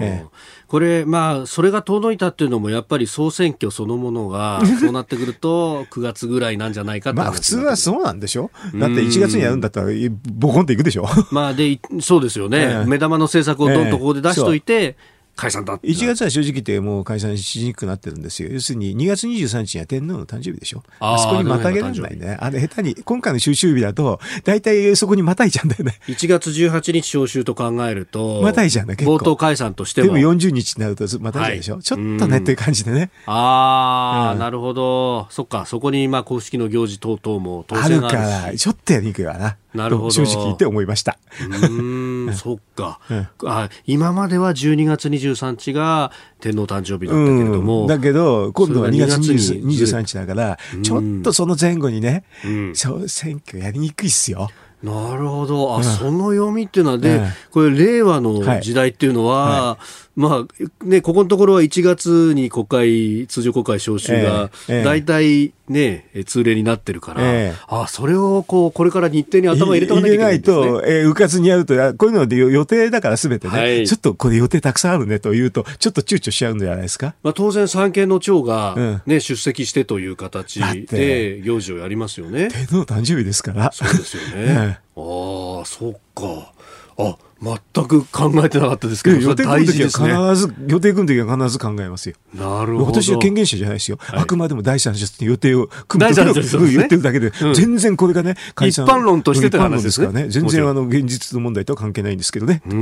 [0.02, 0.26] ええ、
[0.68, 8.52] これ、まあ、それが遠のいたっていうのも、やっぱり総選挙そのものが、そうなってくると、 9月ぐらいなんじゃないかまあ普通はそうなんでしょ？
[8.76, 9.88] だって1月にやるんだったら、
[10.34, 11.06] ボコンっていくでしょ？
[11.32, 12.60] まあで、そうですよね。
[12.62, 14.96] えー、目玉の政策をどんとここで出しといて、えー
[15.36, 18.50] 解散だ1月は正直言ってもう解散しにくくなってるんですよ。
[18.52, 20.84] 要するに2月23日には天皇の誕生日でしょ。
[21.00, 22.38] あそこにまたげられないね。
[22.40, 26.00] あれ下手に、今回の収集日だと、大体そこにまたいちゃうんだよね。
[26.08, 29.16] 1月18日召集と考えると、またいじゃんね、結構。
[29.16, 30.14] 冒頭解散としても。
[30.14, 31.74] でも40日になるとまたいじゃうでしょ。
[31.76, 33.10] はい、ちょっとねっていう感じでね。
[33.26, 35.28] ああ、うん、なるほど。
[35.32, 39.58] そっか、そこにまあ公式の行事等々も当然あるから、ちょっとやりにくいわな。
[39.74, 40.12] なるほど。
[40.12, 41.18] 正直言って思いました。
[41.42, 43.70] うん、そっか、うん、あ。
[43.86, 47.82] 今までは12月23日が天皇誕生日だったけれども。
[47.82, 52.74] うん、だけど、今度は2月23日だから、ちょっとその前後にね、うん、
[53.08, 54.50] 選挙やりにくいっすよ。
[54.84, 55.74] なるほど。
[55.76, 77.16] あ、うん、その読みっていうのはで、これ令和の時代っていうのは、はい、まあ、ね、ここのところは1月に国会、通常国会召集が、大体ね、通例になってるから、えあ、それをこう、これから日程に頭入れとかなきゃいけないね、入れないと、えー、うかつにやると、こういうので予定だからすべてね、はい、ちょっとこれ予定たくさんあるねというと、ちょっと躊躇しちゃうんじゃないですか？
[77.24, 82.50] まあ当然三権の長がね、うん、出席してという形で行事をやりますよね。
[82.50, 83.72] 天皇誕生日ですから。
[83.72, 84.80] そうですよね。
[84.96, 86.54] ああ、そっか。
[86.98, 92.16] あ、全く考えてなかったですけど、予定組むときは必ず、予定組むときは必ず考えますよ。
[92.34, 93.02] なるほど。
[93.02, 93.98] 私は権限者じゃないですよ。
[94.00, 98.86] はい、あくまでも第三者って予定を組むときは言ってるだけで、うん、全然これがね、解散。
[98.86, 100.30] 一般論としてって話ですからね。
[100.30, 102.62] 全然あの、現実の問題とは関係ないんですけどね。
[102.66, 102.76] 答え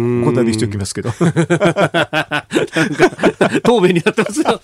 [0.46, 1.12] にしておきますけど。
[3.64, 4.62] 答弁になってますよ。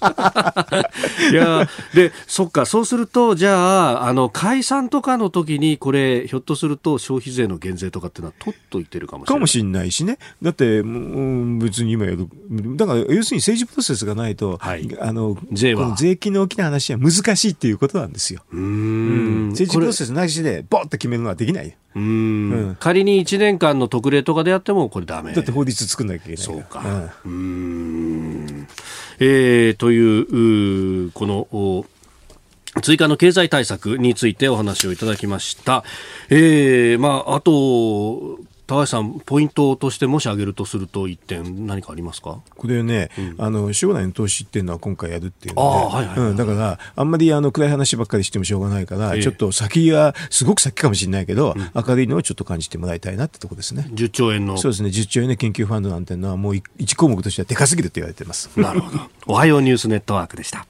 [1.32, 9.36] いや、で、そっか、そうすると、じゃあ、あの、解散とかの時に、これ、ひょっとすると消費税の減税とかっていうのは取っといてるかもしれない。
[9.36, 10.18] かもしれないしね。
[10.42, 12.28] だって、うん、別に今やる。
[12.76, 15.96] だから、要するに政治プロセスがないと、はい、あの、税は。
[15.98, 18.42] 税金の大きな話は難しいっていうことなんですよ。
[18.52, 21.76] うん,、政治プロセスなしで、ボンって決めるのはできない。
[21.96, 22.04] うん。
[22.04, 22.78] うん。
[22.80, 27.12] 仮に1年間の特例とかでやってもこれだめだって法律作んなきゃいけないそうか。
[27.26, 28.68] うん。
[29.20, 31.86] えー、というこの
[32.82, 35.84] 追加の経済対策についてお話をいただきました。
[36.30, 42.40] えー、まあ、あと、高橋さん、ポイントとしてもし挙げるとすると、一点、何かありますか？
[42.56, 53.88] これね、うん、あの将来の投資っていうのは今回やるっていうので、だから、あんまりあの暗い話ばっかりしてもしょうがないから、えー、ちょっと先は、すごく先かもしれないけど、うん、明るいのをちょっと感じてもらいたいなってとこですね。
[53.94, 58.50] 10兆円のそうですね、10兆円の研究ファンドなんていうのは、もう1項目としてはでかすぎるって言われてます。
[58.60, 59.00] なるほど。
[59.28, 60.66] おはようニュースネットワークでした。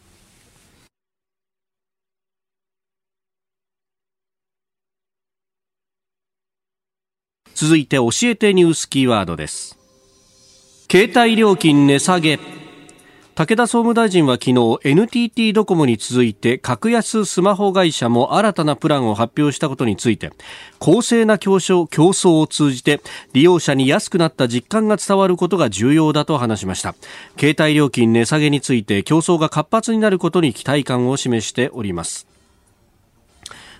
[7.57, 9.79] 続いて教えてニュースキーワードです。
[10.91, 12.37] 携帯料金値下げ。
[13.33, 20.31] 武田総務大臣は昨日 NTT ドコモに続いて格安スマホ会社も新たなプランを発表したことについて
[20.77, 23.01] 公正な競争競争を通じて
[23.33, 26.93] 利用者に安くなった実感が伝わることが重要だと話しました。
[27.39, 32.36] 携帯料金値下げについて競争が活発になることに期待感を示しております。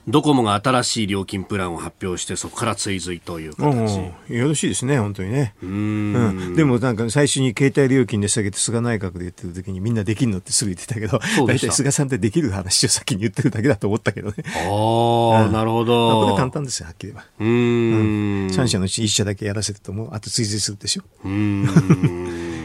[0.08, 3.98] ドコモが新しい料金プランを発表してそこから追随という形。
[4.30, 5.54] よろしいですね本当にね。
[5.62, 14.36] うん、でもなんか最初に携帯料金で下げて菅内閣で言ってる時にみんなできるのってすぐ言ってたけど大体菅さんってできる話を先に言ってるだけだと思ったけどね。
[14.48, 17.26] ああ、うん、なるほど、これ簡単ですよはっきり言えば。
[17.40, 21.04] うん、3社のうち1社だけやらせるともうあと追随するでしょ。
[21.26, 22.57] うん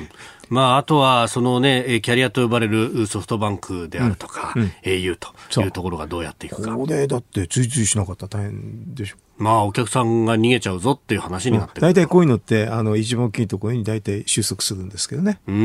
[0.52, 4.62] まあ、あとは、そのね、キャリアと呼ばれるソフトバンクであるとか、うん。
[4.62, 6.76] うん、au というところがどうやっていくか。
[6.76, 9.16] これだって追随しなかったら大変でしょ。
[9.38, 15.40] まあ、お客さんが逃げちゃうぞっていう話になって大体こういうのって、あの、一番大きいところに大体収束するんですけどね。
[15.46, 15.58] うんう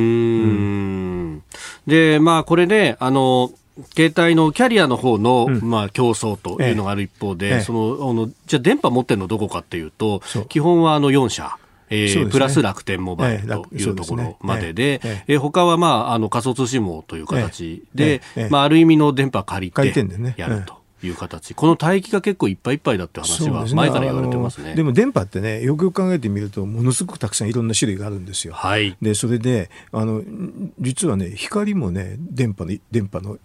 [1.36, 1.44] ん、
[1.86, 3.52] で、まあ、これね、あの、
[3.94, 11.58] 携帯のキャリアの方の、うん、まあ、競争というのがある一方で、ええ、その、あの、じゃあ電波持ってるのどこかっていうと、基本はあの4社。
[11.90, 20.06] えー、ね、プラス楽天モバイルというところまでで、ええ他は、まあ、あの仮想通信網という形で、まあ、ある意味の電波借りて
[20.38, 20.78] やると。
[21.04, 24.74] いう形、この帯域が結構いっぱいいっぱいだって話は前から言われてますね。
[24.74, 28.54] でも電波ってね、よくよく考えてみると、ものすごくたくさんいろんな種類があるんですよ。
[28.56, 30.24] はい、でそれであの、
[30.80, 33.38] 実はね、光もね、電波の電波の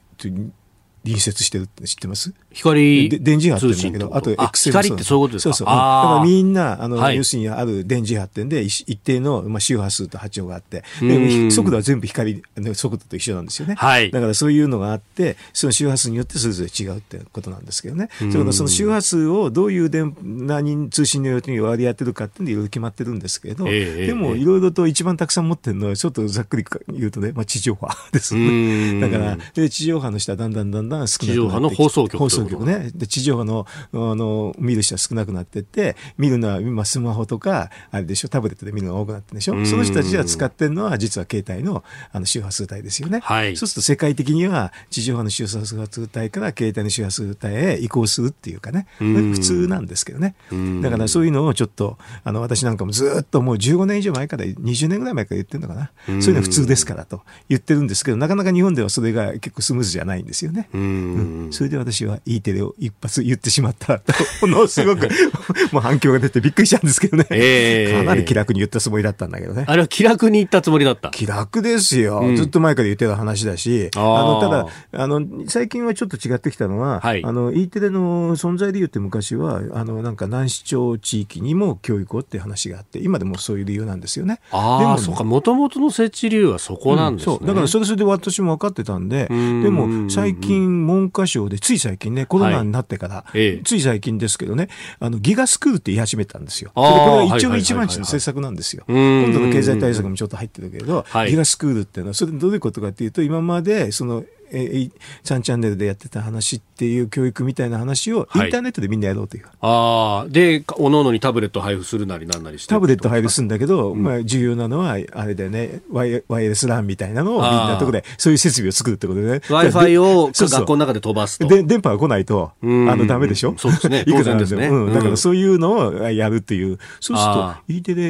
[1.04, 2.32] 隣接してるって知ってます？
[2.52, 5.54] 光で電磁波って言うんだけど、あと X 光ってそういうことですか？
[5.54, 5.66] そうそう。
[5.66, 13.74] だからみんな、あの、はい、要するにある電磁波ってんで、一定の、まあ、周波数と波長があって、で速度は全部光の速度と一緒なんですよね。
[13.74, 14.10] はい。
[14.10, 18.08] だからそういうのがあって、その周波数によってそれぞれ違うってことなんですけどね。
[18.18, 29.00] それからその周波数をどういう電、何通信の用途に割り当てるかっていうんでいろいろ決まってるんですけど、えー、でもいろいろと一番たくさん持ってるのは、ちょっとざっくり言うとね、まあ、地上波ですね。
[29.00, 32.90] だから、で、地上波の下だんだんだんだん少なくなって地上波の放送局放送局ね。
[32.94, 39.64] で、地上波の、あの、見る人は少なくなってって、見るのは、今スマホとか、あれでしょ、タブレットで見るのが多くなってるでしょ。
[39.66, 43.20] その人たちが使ってるのは、実は携帯の、あの、周波数帯ですよね。
[43.22, 43.56] はい。
[43.56, 50.34] そうすると世界的には、地上波の周波数帯から携帯の周波数帯へ移行するっていうかね、普通なんですけどね。
[50.82, 55.90] だからそういうのをちょっと、あの、私なんかもずっともう15年以上前から、20年ぐらい前から言ってるのかな。
[56.06, 60.68] そういうのは普通ですからと言ってるんですけど、なかなか日本ではそれが結構スムーズじゃないんですよね。
[60.82, 64.12] うん、それで私は E テレを一発言ってしまったと、
[64.46, 65.08] ものすごく
[65.72, 67.26] もう反響が出てびっくりしたんですけどね。
[67.30, 69.64] えー、かなり気楽に言ったつもりだったんだけどね。
[69.66, 71.10] あれは気楽に言ったつもりだった？
[71.10, 72.20] 気楽ですよ。
[72.20, 84.40] うん、ずっと前から言ってた話だし、あの、ただ、あの、最近はちょっと違ってきたのは、はい、あの、E テレの存在理由って昔は、あの、なんか南市町地域にも教育をって話があって、今でもそういう理由なんですよね。
[84.50, 87.34] ああ、そうか、もともとの設置理由はそこなんですね。
[87.34, 87.46] うん、そう。
[87.48, 89.34] だからそれそれで私も分かってたんで、で
[89.70, 94.68] も最近文科省で、つい最近ね、コロナになってから、はい、つい最近ですけどね、
[94.98, 96.72] あの、ギガスクールって言い始めたんですよ。
[96.74, 98.84] これこれは一応一番地の政策なんですよ。
[98.88, 104.90] 今度の経済対策もちょっと入ってるけど、ギガスクールっていうのは、それどういうことかっていうと、今まで、その、えー、
[105.24, 109.44] 3チャンネルでやってた話っていう教育みたいな話をインターネットでみんなやろうという。
[109.44, 112.68] はい、ああ、で、おのおのにタブレット配布するなりなんなりして。
[112.68, 119.36] タブレット配布するんだけど、うん、まあ重要なのは、あれだよねワイ、ワイヤレス LAN みたいなのをみんなとこで、そういう設備を作るってことでね。
[119.48, 121.48] Wi-Fi を学校の中で飛ばすと。
[121.48, 123.54] で、電波が来ないと、あの、ダメでしょ？
[123.56, 124.04] そうですね。
[124.06, 124.68] いくらですね。
[124.68, 124.94] うん。
[124.94, 126.78] だからそういうのをやるっていう。
[127.00, 128.02] そうすると、E テレ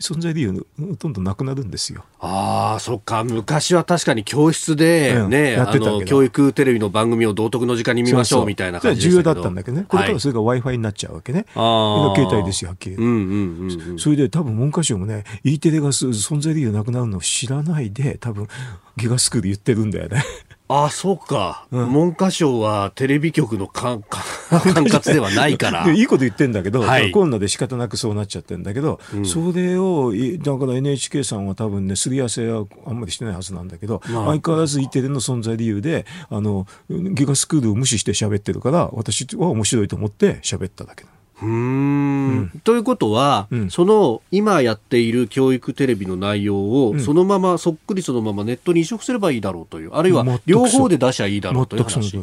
[0.00, 2.04] 存在理由ほとんどなくなるんですよ。
[2.20, 3.24] ああ、そっか。
[3.24, 9.84] 昔は確かに教室でね、うん、あの、教育テレビの番組を道徳の時間に見ましょうみたいな感じで重要だったんだけどね。
[9.88, 11.46] これからそれが Wi-Fi になっちゃうわけね。
[11.54, 12.96] はい、携帯ですよ、はっきり。
[12.96, 18.48] うんうんうん、それで多分文科省もね、E テレが存在理由なくなるのを知らないで、多分
[18.96, 20.24] ギガスクール言ってるんだよね。
[20.68, 25.88] ああ、そうか、うん、文科省はテレビ局の 管轄ではないから。
[25.92, 30.12] いいこと言ってんだけど、はい、コロナで仕方なくそうなっちゃってんだけど、うん、それを、
[30.42, 41.04] だから NHK さんは多分ね、すり合わせはあんまりしてないはずなんだけど、まあ、相変わらず E テレの存在理由で、あの、ギガスクールを無視して喋ってるから、私は面白いと思って喋っただけ
[41.40, 52.18] うん、ということは、うん、その今やっている教育テレビの内容を、そのままそっくりそのままネットに移植すればいいだろうというあるいは両方で出しゃいいだろうという話。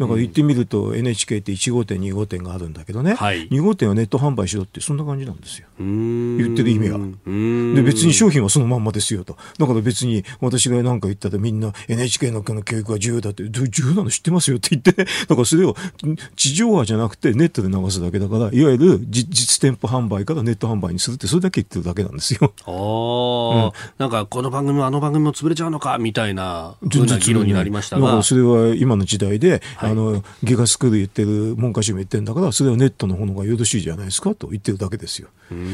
[0.00, 5.68] だから言ってみると NHK って1号店2号店があるんだけどね、はい、2号店はネット販売しろってそんな感じなんですよ。
[5.78, 6.96] 言ってる意味が。
[6.96, 9.36] で別に商品はそのまんまですよと。
[9.58, 15.76] だから別に私が何か言ったらみんな NHK の教育は重要だって重要なの知ってますよって言ってね だからそれを
[16.34, 22.54] 地上波じゃなくてネットで流すだけだからいわゆる実店舗販売からネット販売にするってそれだけ言ってるだけなんですよ。
[22.64, 35.28] ああ、うん、なんかこの番組もあの番組も潰れちゃうのかみたいな議論になりましたが、ね、それは今の時代で、はい、あのギガスクール言ってる文科省も言ってるんだからそれはネットの方がよろしいじゃないですかと言ってるだけですよ。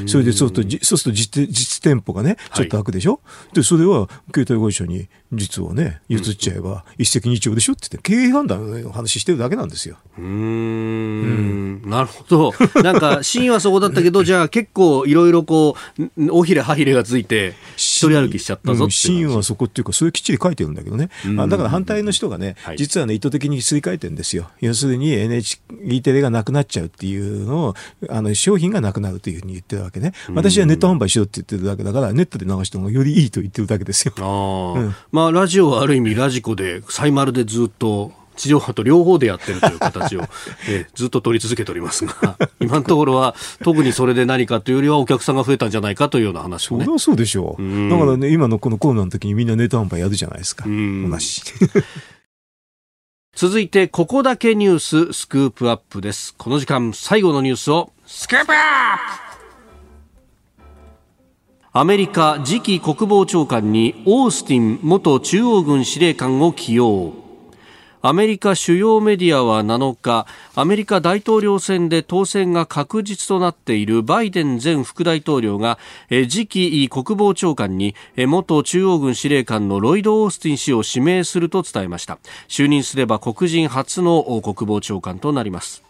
[0.06, 9.98] それでそうするとそうすると実実店舗がねちょっと開くでしょ、はい、でそれは携帯会社に実はね移っちゃえば一石二鳥でしょって言って経営判断の話してるだけなんですよ。
[10.18, 11.82] うん。
[11.82, 12.54] なるほど。
[12.82, 21.10] なんか真はそこだったけどじゃあ結構いろいろこうおひれはひれがついて一人歩きしちゃったぞって真はそこっていうかそれきっちり書いてるんだけどね。
[21.38, 24.50] あだから反対の人がね、実はね意図的にすり替えてるんですよ。
[24.60, 27.74] 要するに NHK テレがなくなっちゃうっていうのを
[28.08, 30.12] あの商品がなくなるというふうに言ってるわけね。
[30.34, 34.14] 私はネット販売しろって言ってるだけだからネットで流した方がよりいいと言ってるだけですよ。
[34.18, 40.22] あうん、まあラジオはある意味ラジコでサイマルでずっと地上波と両方でやってるという形を、
[40.68, 46.84] えずっと取り続けておりますが、 今のところは特にそれで何かというよりはお客さんが増えたんじゃないかというような話をね。
[46.84, 47.62] それはそうでしょう。
[47.62, 50.64] うだからね、今のこのコロナの時にみんなネット販売やるじゃないですか。
[50.64, 50.70] 同
[51.18, 51.42] じ。
[53.36, 54.78] 続いて、ここだけニュー
[55.10, 56.34] ススクープアップです。
[56.38, 58.60] この時間、最後のニュースを、スクープアップ
[61.70, 67.25] アメリカ次期国防長官にオースティン元中央軍司令官を起用。
[68.06, 75.76] アメリカ主要メディアは7日アメリカ大統領選で当選が確実となっているバイデン前副大統領が
[76.08, 82.20] 次期国防長官に元中央軍司令官のロイド・オースティン氏を指名すると伝えました。
[82.46, 85.82] 就任すれば黒人初の国防長官となります。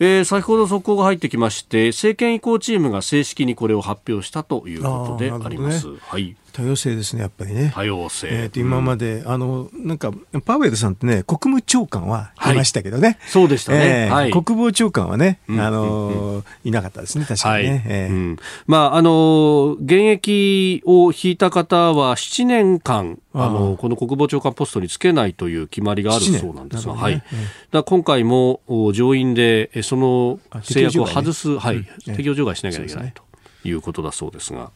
[0.00, 5.86] えー、先ほど速報が入ってきまして政権移行チームが正式にこれを発表したということであります。
[5.86, 7.70] ね、はい多様性ですね、やっぱりね。
[7.74, 8.28] 多様性。
[8.30, 10.10] えー、今まで、うん、あの、なんか、
[10.46, 12.56] パウエルさんってね、国務長官はい。
[12.56, 13.08] ましたけどね。
[13.08, 17.70] はい、そうでしたね、えーはい、国防長官はね、あの、うんうん、いなかったですね、確かにね。
[17.70, 17.82] はい。
[17.84, 18.36] えー、うん、
[18.66, 27.22] まあ、あの、現役を引いた方は7年間、あの、この国防長官ポストにつけないという決まりがあるそうなんですが、ね、はい。
[27.70, 28.62] だ今回も
[28.94, 33.22] 上院で、その制約を外す、はい、適用除外しなきゃいけないと
[33.68, 34.70] いうことだそうですが。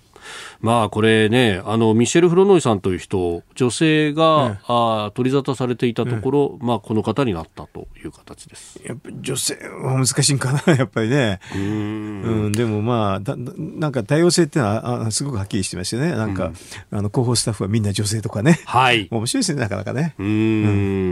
[0.60, 8.80] まあこれね、あのミシェル・フロノイさんという人、女性が、ね、あ取り沙汰されていたところ、ね、まあこの方になったという形です。
[8.84, 11.40] やっぱり女性は難しいんかな、 やっぱりね。
[11.54, 16.12] うんうんでもまあだ、なんか多様性っていうのはあすごくはっきりしてますよね。
[16.12, 16.52] なんか、
[16.90, 18.60] うん、あの広報スタッフはみんな女性とかね。
[18.64, 19.08] はい。
[19.10, 20.14] 面白いですね、なかなかね。
[20.18, 20.30] うんう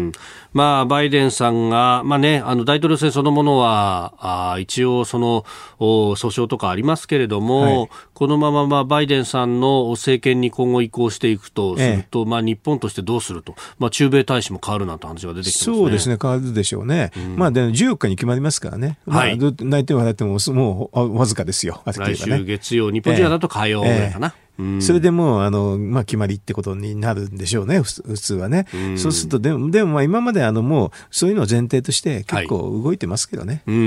[0.09, 0.13] ん
[0.53, 5.45] まあバイデンさんが、まあね、あの大統領選そのものは、あ一応その
[5.79, 24.35] 訴訟とかありますけれども、はい、このまままあバイデンさんの政権に今後移行していくとすると、ええ、まあ、日本としてどうすると、まあ、駐米大使も変わるなんて話が出てきて、ね、そうですね、変わるでしょうね、うん、まあ、で14日に決まりますからね、はい、まあ、泣いても笑っても、もうわずかですよ、来週月曜、日本時間だと火曜ぐらいかな。
[24.37, 24.48] え
[24.81, 28.67] それでもうあの、まあ、決まりってことになるんでしょうね、普通はね。
[28.95, 33.79] うそうすると、でも、でもまあ今まであのもう、そういうのを前提として結構動いてますけどね、はい、え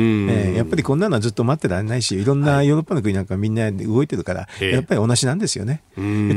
[0.54, 5.84] ー、やっぱりこんなのはずっと待ってられないし、いろんなヨーロッパの国なんかみんな動いてるから、はい、やっぱり同じなんですよね。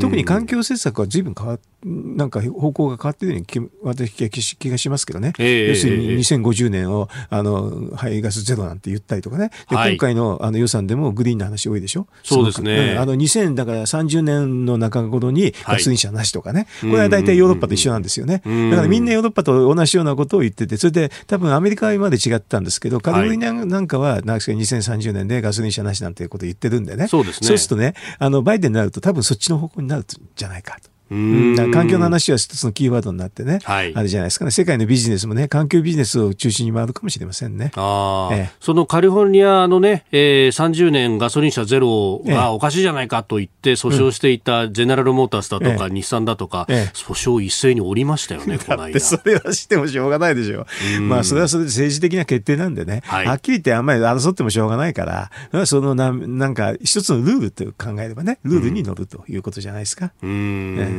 [0.00, 5.66] 特に環境政策はずいぶん変わなんか方向が変わっているように私気がしますけどね、え。
[5.66, 18.42] ー、要するに2050年をあの排ガスゼロなんて言ったりとかね、はい、今回のあの予算でもグリーンの話多いでしょ、そうですね、あの2000だから30年の中頃にガソリン車なしとかね、はい、これは大体ヨーロッパと一緒なんですよね。
[18.70, 27.48] だからみんなヨーロッパと同じようなことを言ってて、それで多分アメリカは今まで違ったんですけど、カリフォルニアなんかは、なんか2030年でガソリン車なしなんていうことを言ってるんでね、そうですね。
[27.48, 30.93] そうするとね、あのバイデンになると、多分そっちの方向になるんじゃないかと。
[31.10, 37.72] うん、環境の話は一つのキーワードになってね、はい、あれじゃないですかね、世界のビジネスもね、環境ビジネスを中心に回るかもしれませんね。
[37.76, 49.00] あええ、そのカリフォルニアのね、えー、30年ガソリン車ゼロがおかしいじゃないかと言って訴訟していたゼネラルモータースだとか、日産だとか、訴訟一斉におりましたよね、この間。
[49.00, 50.66] それはしてもしょうがないでしょ。
[50.98, 51.00] う。
[51.02, 60.12] まあ、それはそれで政治的な決定なんでね、はい、はっきり言ってあんまり争ってもしょうがないから、そのななんか一つのルールと考えればね、ルールに乗るということじゃないですか。
[60.22, 60.93] うん、え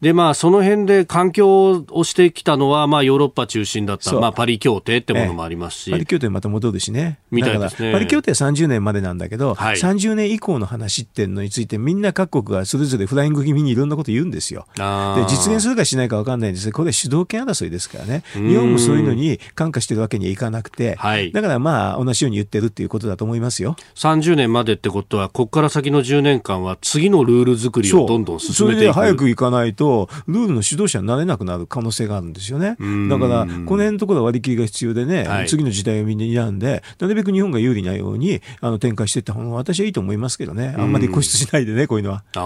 [0.00, 5.90] で、まあ、その辺で環境をしてきたのは、まあ、ヨーロッパ中心だった、まあ、パリ協定ってものもありますし。
[5.90, 7.18] パリ協定また戻るしね。
[7.30, 7.92] みたいですね。
[7.92, 14.66] パリ協定は30年までなんだけど、はい、30年以降の話っていうのについて、みんな各国がそれぞれフライング気味にいろんなこと言うんですよ。
[14.76, 14.82] で、
[15.28, 18.22] 実現するかしないか分かんないんですが、これ主導権争いですからね。
[18.34, 23.76] 日本もそういうのに感化してるわけにはいかなくて、はい、だからまあ、同じように言ってるっていうことだと思いますよ。
[23.94, 29.37] 30年までってことは、ここから先の10年間は次のルール作りをどんどん進めていく。
[29.38, 32.76] かないと、ルールの指導者になれなくなる可能性があるんですよね。
[33.08, 42.24] だから、この辺のところは割り切りが必要でね、はい、次の時代をみんな睨んで、なるべく日本が有利なようにあの展開していった方が私はいいと思いますけどね、あんまり固執しないでね、こういうのは。
[42.34, 42.40] あ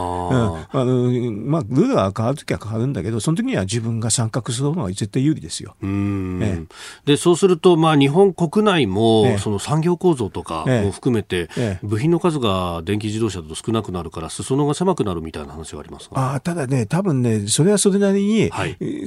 [0.73, 5.77] うん、あのまあ、ルールが変わるときは変わるんだけど、その時には自分が参画する方が絶対有利ですよ。
[5.83, 6.65] ええ、
[7.05, 19.07] でそうすると、まあ、日本国内も、ええ、その産業構造とかも含めて、え、部品の数が電気自動車だと少なくなるから、裾野が狭くなるみたいな話がありますあただね、多分ね、それはそれなりに、はい、違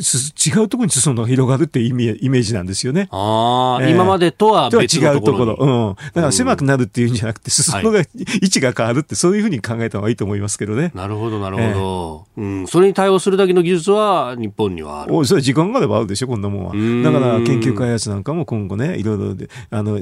[0.63, 3.07] うところに裾野が広がるっていうイメージなんですよね。
[3.11, 5.87] あ今までとは別のところ違うところ。
[5.87, 5.95] うん。
[6.13, 8.07] だから狭くなるっていうんじゃなくて、裾野が、はい、
[8.41, 10.91] 位置が変わるって、そういうふうに考えた方がいいと思いますけどね。
[10.93, 12.67] なるほど、なるほど、えー、うん。
[12.67, 15.15] それに対応するだけの技術は日本にはある。
[15.15, 17.11] おそれ時間があればあるでしょ、こんなもんは。
[17.11, 19.35] だから研究開発なんかも今後ね、いろいろ
[19.69, 19.99] あの、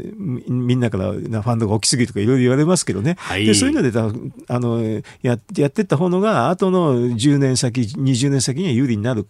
[0.48, 3.16] みんなからファンドが大きすぎとかいろいろ言われますけどね。
[3.20, 3.98] はい、でそういうので
[4.48, 4.82] あの
[5.22, 9.28] や、やってった方のが、後の10年先、20年先には有利になる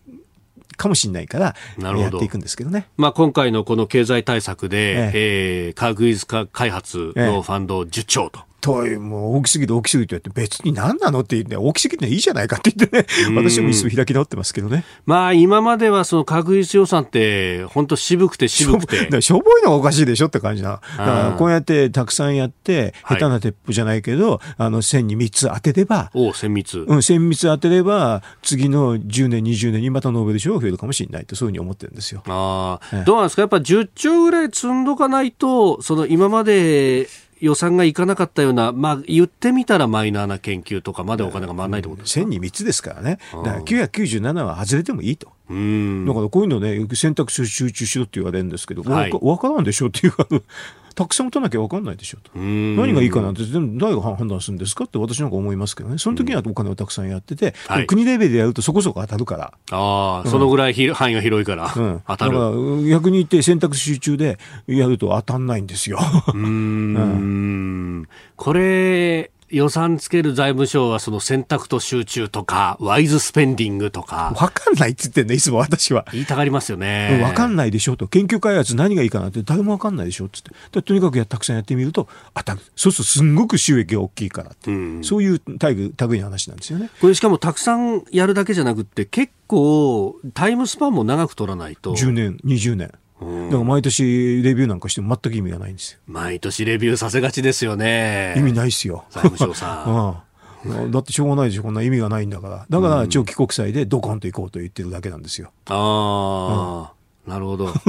[0.77, 2.88] かもしれないからやっていくんですけどね。
[2.97, 8.41] まあ、今回のこの経済対策で、えええー、科学技術開発のファンド10兆と。
[8.64, 13.05] ともう大きすぎて大きすぎてって別に何なのって言って、大きすぎていいじゃないかって言ってね、
[13.36, 14.86] 私もいつも開き直ってますけどね。
[15.05, 19.22] まあ今まではその確実予算って本当渋くて渋くて。
[19.22, 20.70] しょぼいのがおかしいでしょって感じな。
[20.72, 26.86] だからこうやってたくさんやって、下手な鉄砲じゃないけど、はい、あの線に3つ当てれば、お線密。
[26.88, 32.24] うん、線密当てれば、次の10年、20年にまたノーベル賞が増えるかもしれないとそういうふうに思ってるんですよ。
[32.28, 33.41] ああ、どうなんですか？
[33.41, 37.07] やっぱ10兆ぐらい積んどかないと、その今まで
[37.43, 45.27] 予算がいかなかったような、まあ、言ってみたらマイナーな研究とかまでお金が回らないってことですか、1000に3つですからね、だから997は外れてもいいと。
[45.49, 50.13] うんだからこういうのね、選択肢を集中しろって言われるんですけど、はい、分からんでしょっていう
[50.95, 52.37] たくさん打たなきゃ分かんないでしょと。
[52.37, 55.97] 何がいいかなんて、誰が判断するんですかって私なんか思いますけどね。
[55.97, 59.53] その時にはお金をたくさんやってて、はい、国レベルでやるとそこそこ当たるから。
[59.71, 62.33] ああ、うん、そのぐらい範囲が広いから、うん、当たる。
[62.33, 62.51] だから
[62.87, 64.37] 逆に言って選択肢中で
[64.67, 65.99] やると当たんないんですよ。
[66.33, 68.07] う ん。
[68.35, 74.33] これ、予算つける財務省はその選択と集中とか、ワイズスペンディングとか。
[74.35, 76.07] わかんないって言ってんね、いつも私は。
[76.11, 77.21] 言いたがりますよね。
[77.21, 78.07] わかんないでしょと。
[78.07, 80.41] 研究開発何がいいかなって誰もわかんないでしょってっ
[80.71, 80.81] て。
[80.81, 82.61] とにかくやたくさんやってみると当たる。
[82.75, 84.71] そうするとすんごく収益が大きいからって。
[84.71, 86.89] うん、そういう類類の話なんですよね。
[86.99, 91.93] これしかもたくさんやるだけじゃなくて結構タイムスパンも長く取らないと。
[91.93, 92.91] 10年、20年。
[93.20, 95.99] だから毎年レビューなんかしても全く意味がないんですよ。
[96.07, 98.34] 毎年レビューさせがちですよね。
[98.38, 99.05] 意味ないっすよ。
[99.09, 100.24] 財務省さん。
[100.66, 102.66] うん、だってしょうがないでしょ、こんな意味がないんだから。
[102.70, 105.51] だから長期国債でドコンと行こうと言ってるだけなんですよ。
[105.66, 106.93] ああ、
[107.28, 107.74] うん、なるほど。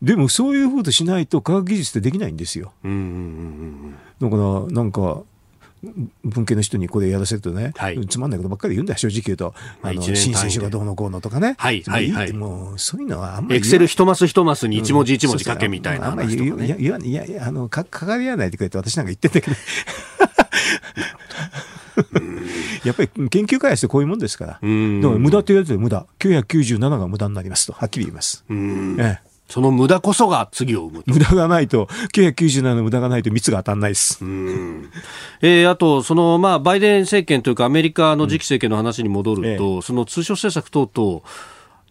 [0.00, 2.72] でもそういうふうとしないと科学技術ってできないんですよ。
[2.84, 3.02] うんうんうん
[4.22, 5.22] うん、だからなんか
[6.24, 9.54] 文系の人にこれやらせるとね、はい、つまんないことばっかり言うんだよ、正直言うと。
[9.82, 11.54] あの、申請書がどうのこうのとかね。
[11.58, 12.32] はい、はい、はい。
[12.32, 13.56] もう、そういうのはあんまり。
[13.56, 16.66] エクセル一マス一マスに一文字一文字書けみたいな話とか、ね。
[16.66, 19.56] いや、いや、いや、あの、か、かかり合わないでくれって私なんか言ってんだけど。
[22.84, 24.52] やっぱり研究開発ってこういうもんですから。
[24.52, 26.06] だから無駄って言われて無駄。
[26.18, 28.44] 997が無駄になりますと、はっきり言います。
[28.50, 34.18] ええその無駄こそが次を生む無駄がないと、997の無駄がないと蜜が当たらないです。
[35.42, 41.22] えー、あと、その、まあ、バイデン政権というか、アメリカの次期政権の話に戻ると、うんええ、その通商政策等々、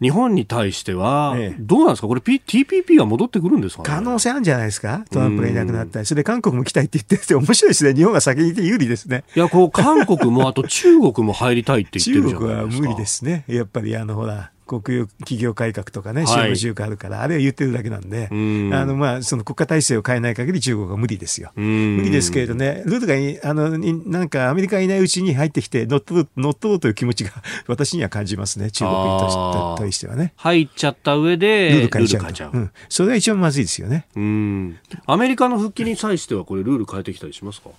[0.01, 9.25] 日本に対しては、どうなんですか、これ、P、TPP は戻ってくるんですか、ね、可能性あるんじゃないですか、トランプがいなくなったり、それで韓国も来たいって言ってて、面白いですね、日本が先にいて有利ですね。
[9.35, 12.79] いや、こう、韓国も、あと中国も入りたいって言ってるじゃないですか。
[12.79, 21.51] 中国は無理ですね、やっぱり、あの、ほら、国有企業改革とかね、資本主義があるから、はい、あれは言ってるだけなんで、んあのまあその国家体制を変えない限り中国は無理ですよ。
[21.55, 27.31] 無理ですけれどね、ルールがあのなんかアメリカがいないうちに入ってきて乗っ取る、乗っ取ろうという気持ちが
[27.67, 30.33] 私には感じますね、中国に対してはね。
[30.37, 32.33] 入っちゃった上で、ルール変えちゃう。
[32.33, 32.71] ちゃううん。
[32.87, 34.05] それが一番まずいですよね。
[34.15, 34.77] うん。
[35.05, 37.69] アメリカの復帰に際しては、これ、ルール変えてきたりしますか？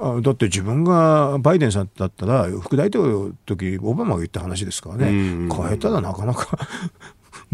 [0.00, 5.06] あだって自分がバイデンさんだったら副大統領の時オバマが言った話ですからね、
[5.52, 6.58] 変えたらなかなか。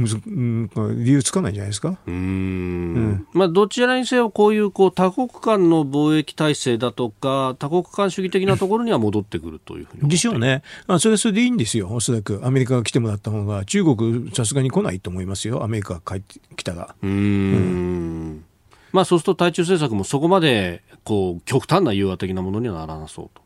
[0.01, 1.99] 理由つかないんじゃないですか。
[2.07, 2.15] うん。
[2.15, 16.95] うん、まあ、どちらにせよ、こういうこう多国間の貿易体制だとか、多国間主義的なところには戻ってくるというふうにでしょうね、まあ、それはそれでいいんですよ、おそらくアメリカが来てもらった方が、中国、さすがに来ないと思いますよ、アメリカが帰ってきたら。
[17.03, 18.45] うん、うん
[18.93, 23.43] まあ、そうすると対中政策もそこまでこう極端な融和的なものにはならなそうと。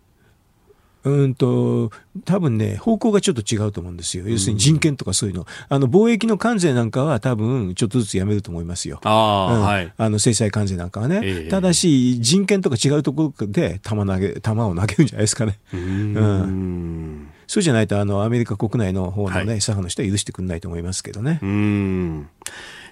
[1.05, 1.91] うんと、
[2.25, 4.27] 多分ね、方向がちょっと違うと思うんですよ。
[4.27, 5.47] 要するに人権とかそういうの。
[5.69, 9.01] あの、貿易の関税なんかは多分、ちょっとずつやめると思いますよ。
[9.05, 9.93] ああ、うん、はい。
[9.95, 11.21] あの、制裁関税なんかはね。
[11.23, 15.59] えー、ただし、人権とか違うところで弾投げ、弾を投げるんじゃないですかね。
[15.75, 15.81] うん
[16.17, 21.41] うんそうじゃないと、あの、アメリカ国内の方のね、はい、左派の人は許してくれないと思いますけどね。
[21.43, 22.29] うん。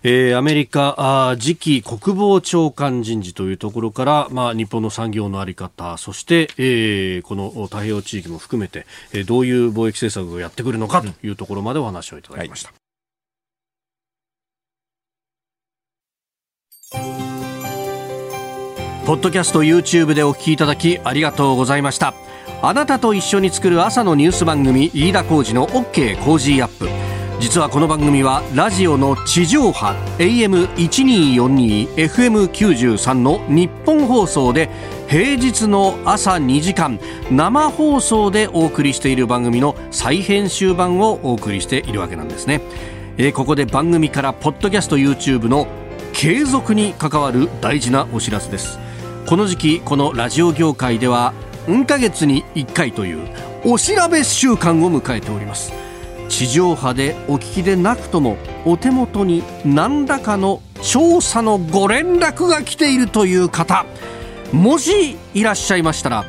[0.04, 12.72] えー、アメリカあ次期国防長官人事というところから、まあ、日本の産業の在り方そして、えー、この太平洋地域も含めて、えー、どういう貿易政策をやってくるのかというところまでお話をいただきました。
[19.06, 22.14] ポッドキャスト YouTube でお聞きいただきありがとうございました。
[22.62, 26.88] あなたと一緒に作る朝のニュース番組飯田浩二の OK コージーアップ
[27.42, 34.70] 実はこの番組はラジオの地上波 AM1242 FM93 のニッポン放送で
[35.08, 37.00] 平日の朝2時間
[37.32, 42.60] 生放送でお送りしている番組の再編集版をお送りしているわけなんですね、
[43.18, 45.66] えー、ここで番組からポッドキャスト YouTube の
[46.12, 48.78] 継続に関わる大事なお知らせです。
[49.26, 51.34] この時期このラジオ業界では
[51.66, 53.28] 運ヶ月に1回という
[53.64, 55.72] お調べ週間を迎えております。
[56.32, 63.84] 地上波でお聞きでなくともお手元に何らかの調査のご連絡が来ているという方。
[64.50, 66.24] もしいらっしゃいましたら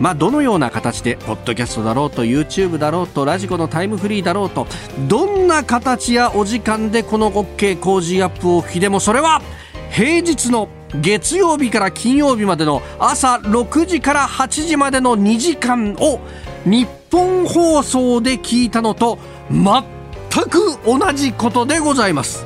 [0.00, 4.68] まあ、どのような形でポッドキャストだろうと YouTube だろうとラジコのタイムフリーだろうと
[5.08, 9.42] どんな形やお時間でこの OK 工事アップを聞きでもそれは
[9.90, 10.68] 平日の
[11.00, 16.20] 月曜日から金曜日までの朝6時から8時までの2時間を
[16.64, 19.18] 日本放送で聞いたのと
[19.50, 22.44] 全く同じことでございます。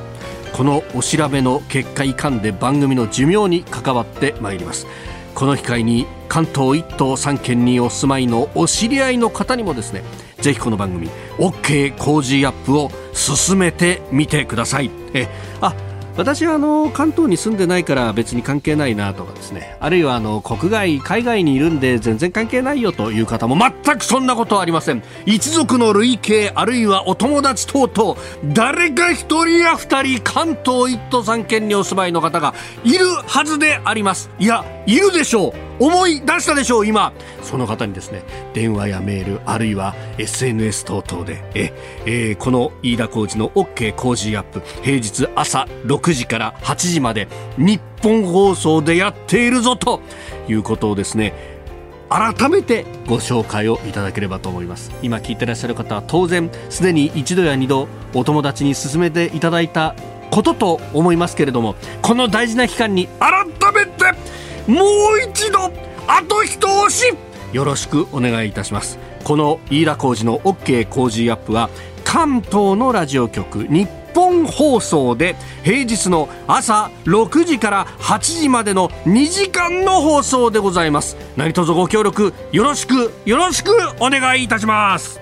[0.53, 4.87] このお調べの結果いかんで番組の寿命に関わってまいります。
[5.35, 10.03] この機会に関東1都3県にお住まいのお知り合いの方にもですね
[10.43, 11.09] ぜひこの番組
[11.39, 14.91] OK 工事アップを進めてみてください。
[15.15, 15.29] え
[15.61, 15.75] あ
[16.17, 19.77] 私はあの関東に住んでないから別に関係ないなとかですね。
[19.81, 25.03] あるいはあの国外海外にいるんで全然関係ないよという方も全くそんなことはありません。
[25.25, 28.21] 一族の累計あるいはお友達等々
[28.53, 32.55] 誰か一人や二人関東一都三県にお住まいの方が
[32.85, 34.31] いるはずであります。
[34.39, 35.72] いやいるでしょう。
[35.79, 37.13] 思い出したでしょう今。
[37.43, 38.23] その方にですね
[38.55, 41.73] 電話やメールあるいは SNS 等々でえ、
[42.07, 44.63] えー、この飯田浩二の OK 工事アップ。
[44.83, 50.01] 平日朝6時から8時まで日本放送でやっているぞと
[50.49, 51.53] いうことをですね
[52.09, 54.93] 改めてご紹介をいただければと思います。
[55.03, 59.95] 今聞いてらっしゃる方は当然すでに一度や二度お友達に勧めていただいた
[60.31, 64.05] ことと思いますけれどもこの大事な期間に改めて
[64.67, 64.83] も
[65.15, 65.73] う一度
[66.07, 67.15] あと一押し。
[67.53, 68.99] よろしくお願いいたします。
[69.25, 71.71] この飯田浩二の OK 工事アップは
[72.05, 81.17] 関東のラジオ局日本放送で平日の朝6時から8時までの2時間の放送でございます。
[81.37, 85.22] 何卒ご協力よろしくよろしくお願いいたします。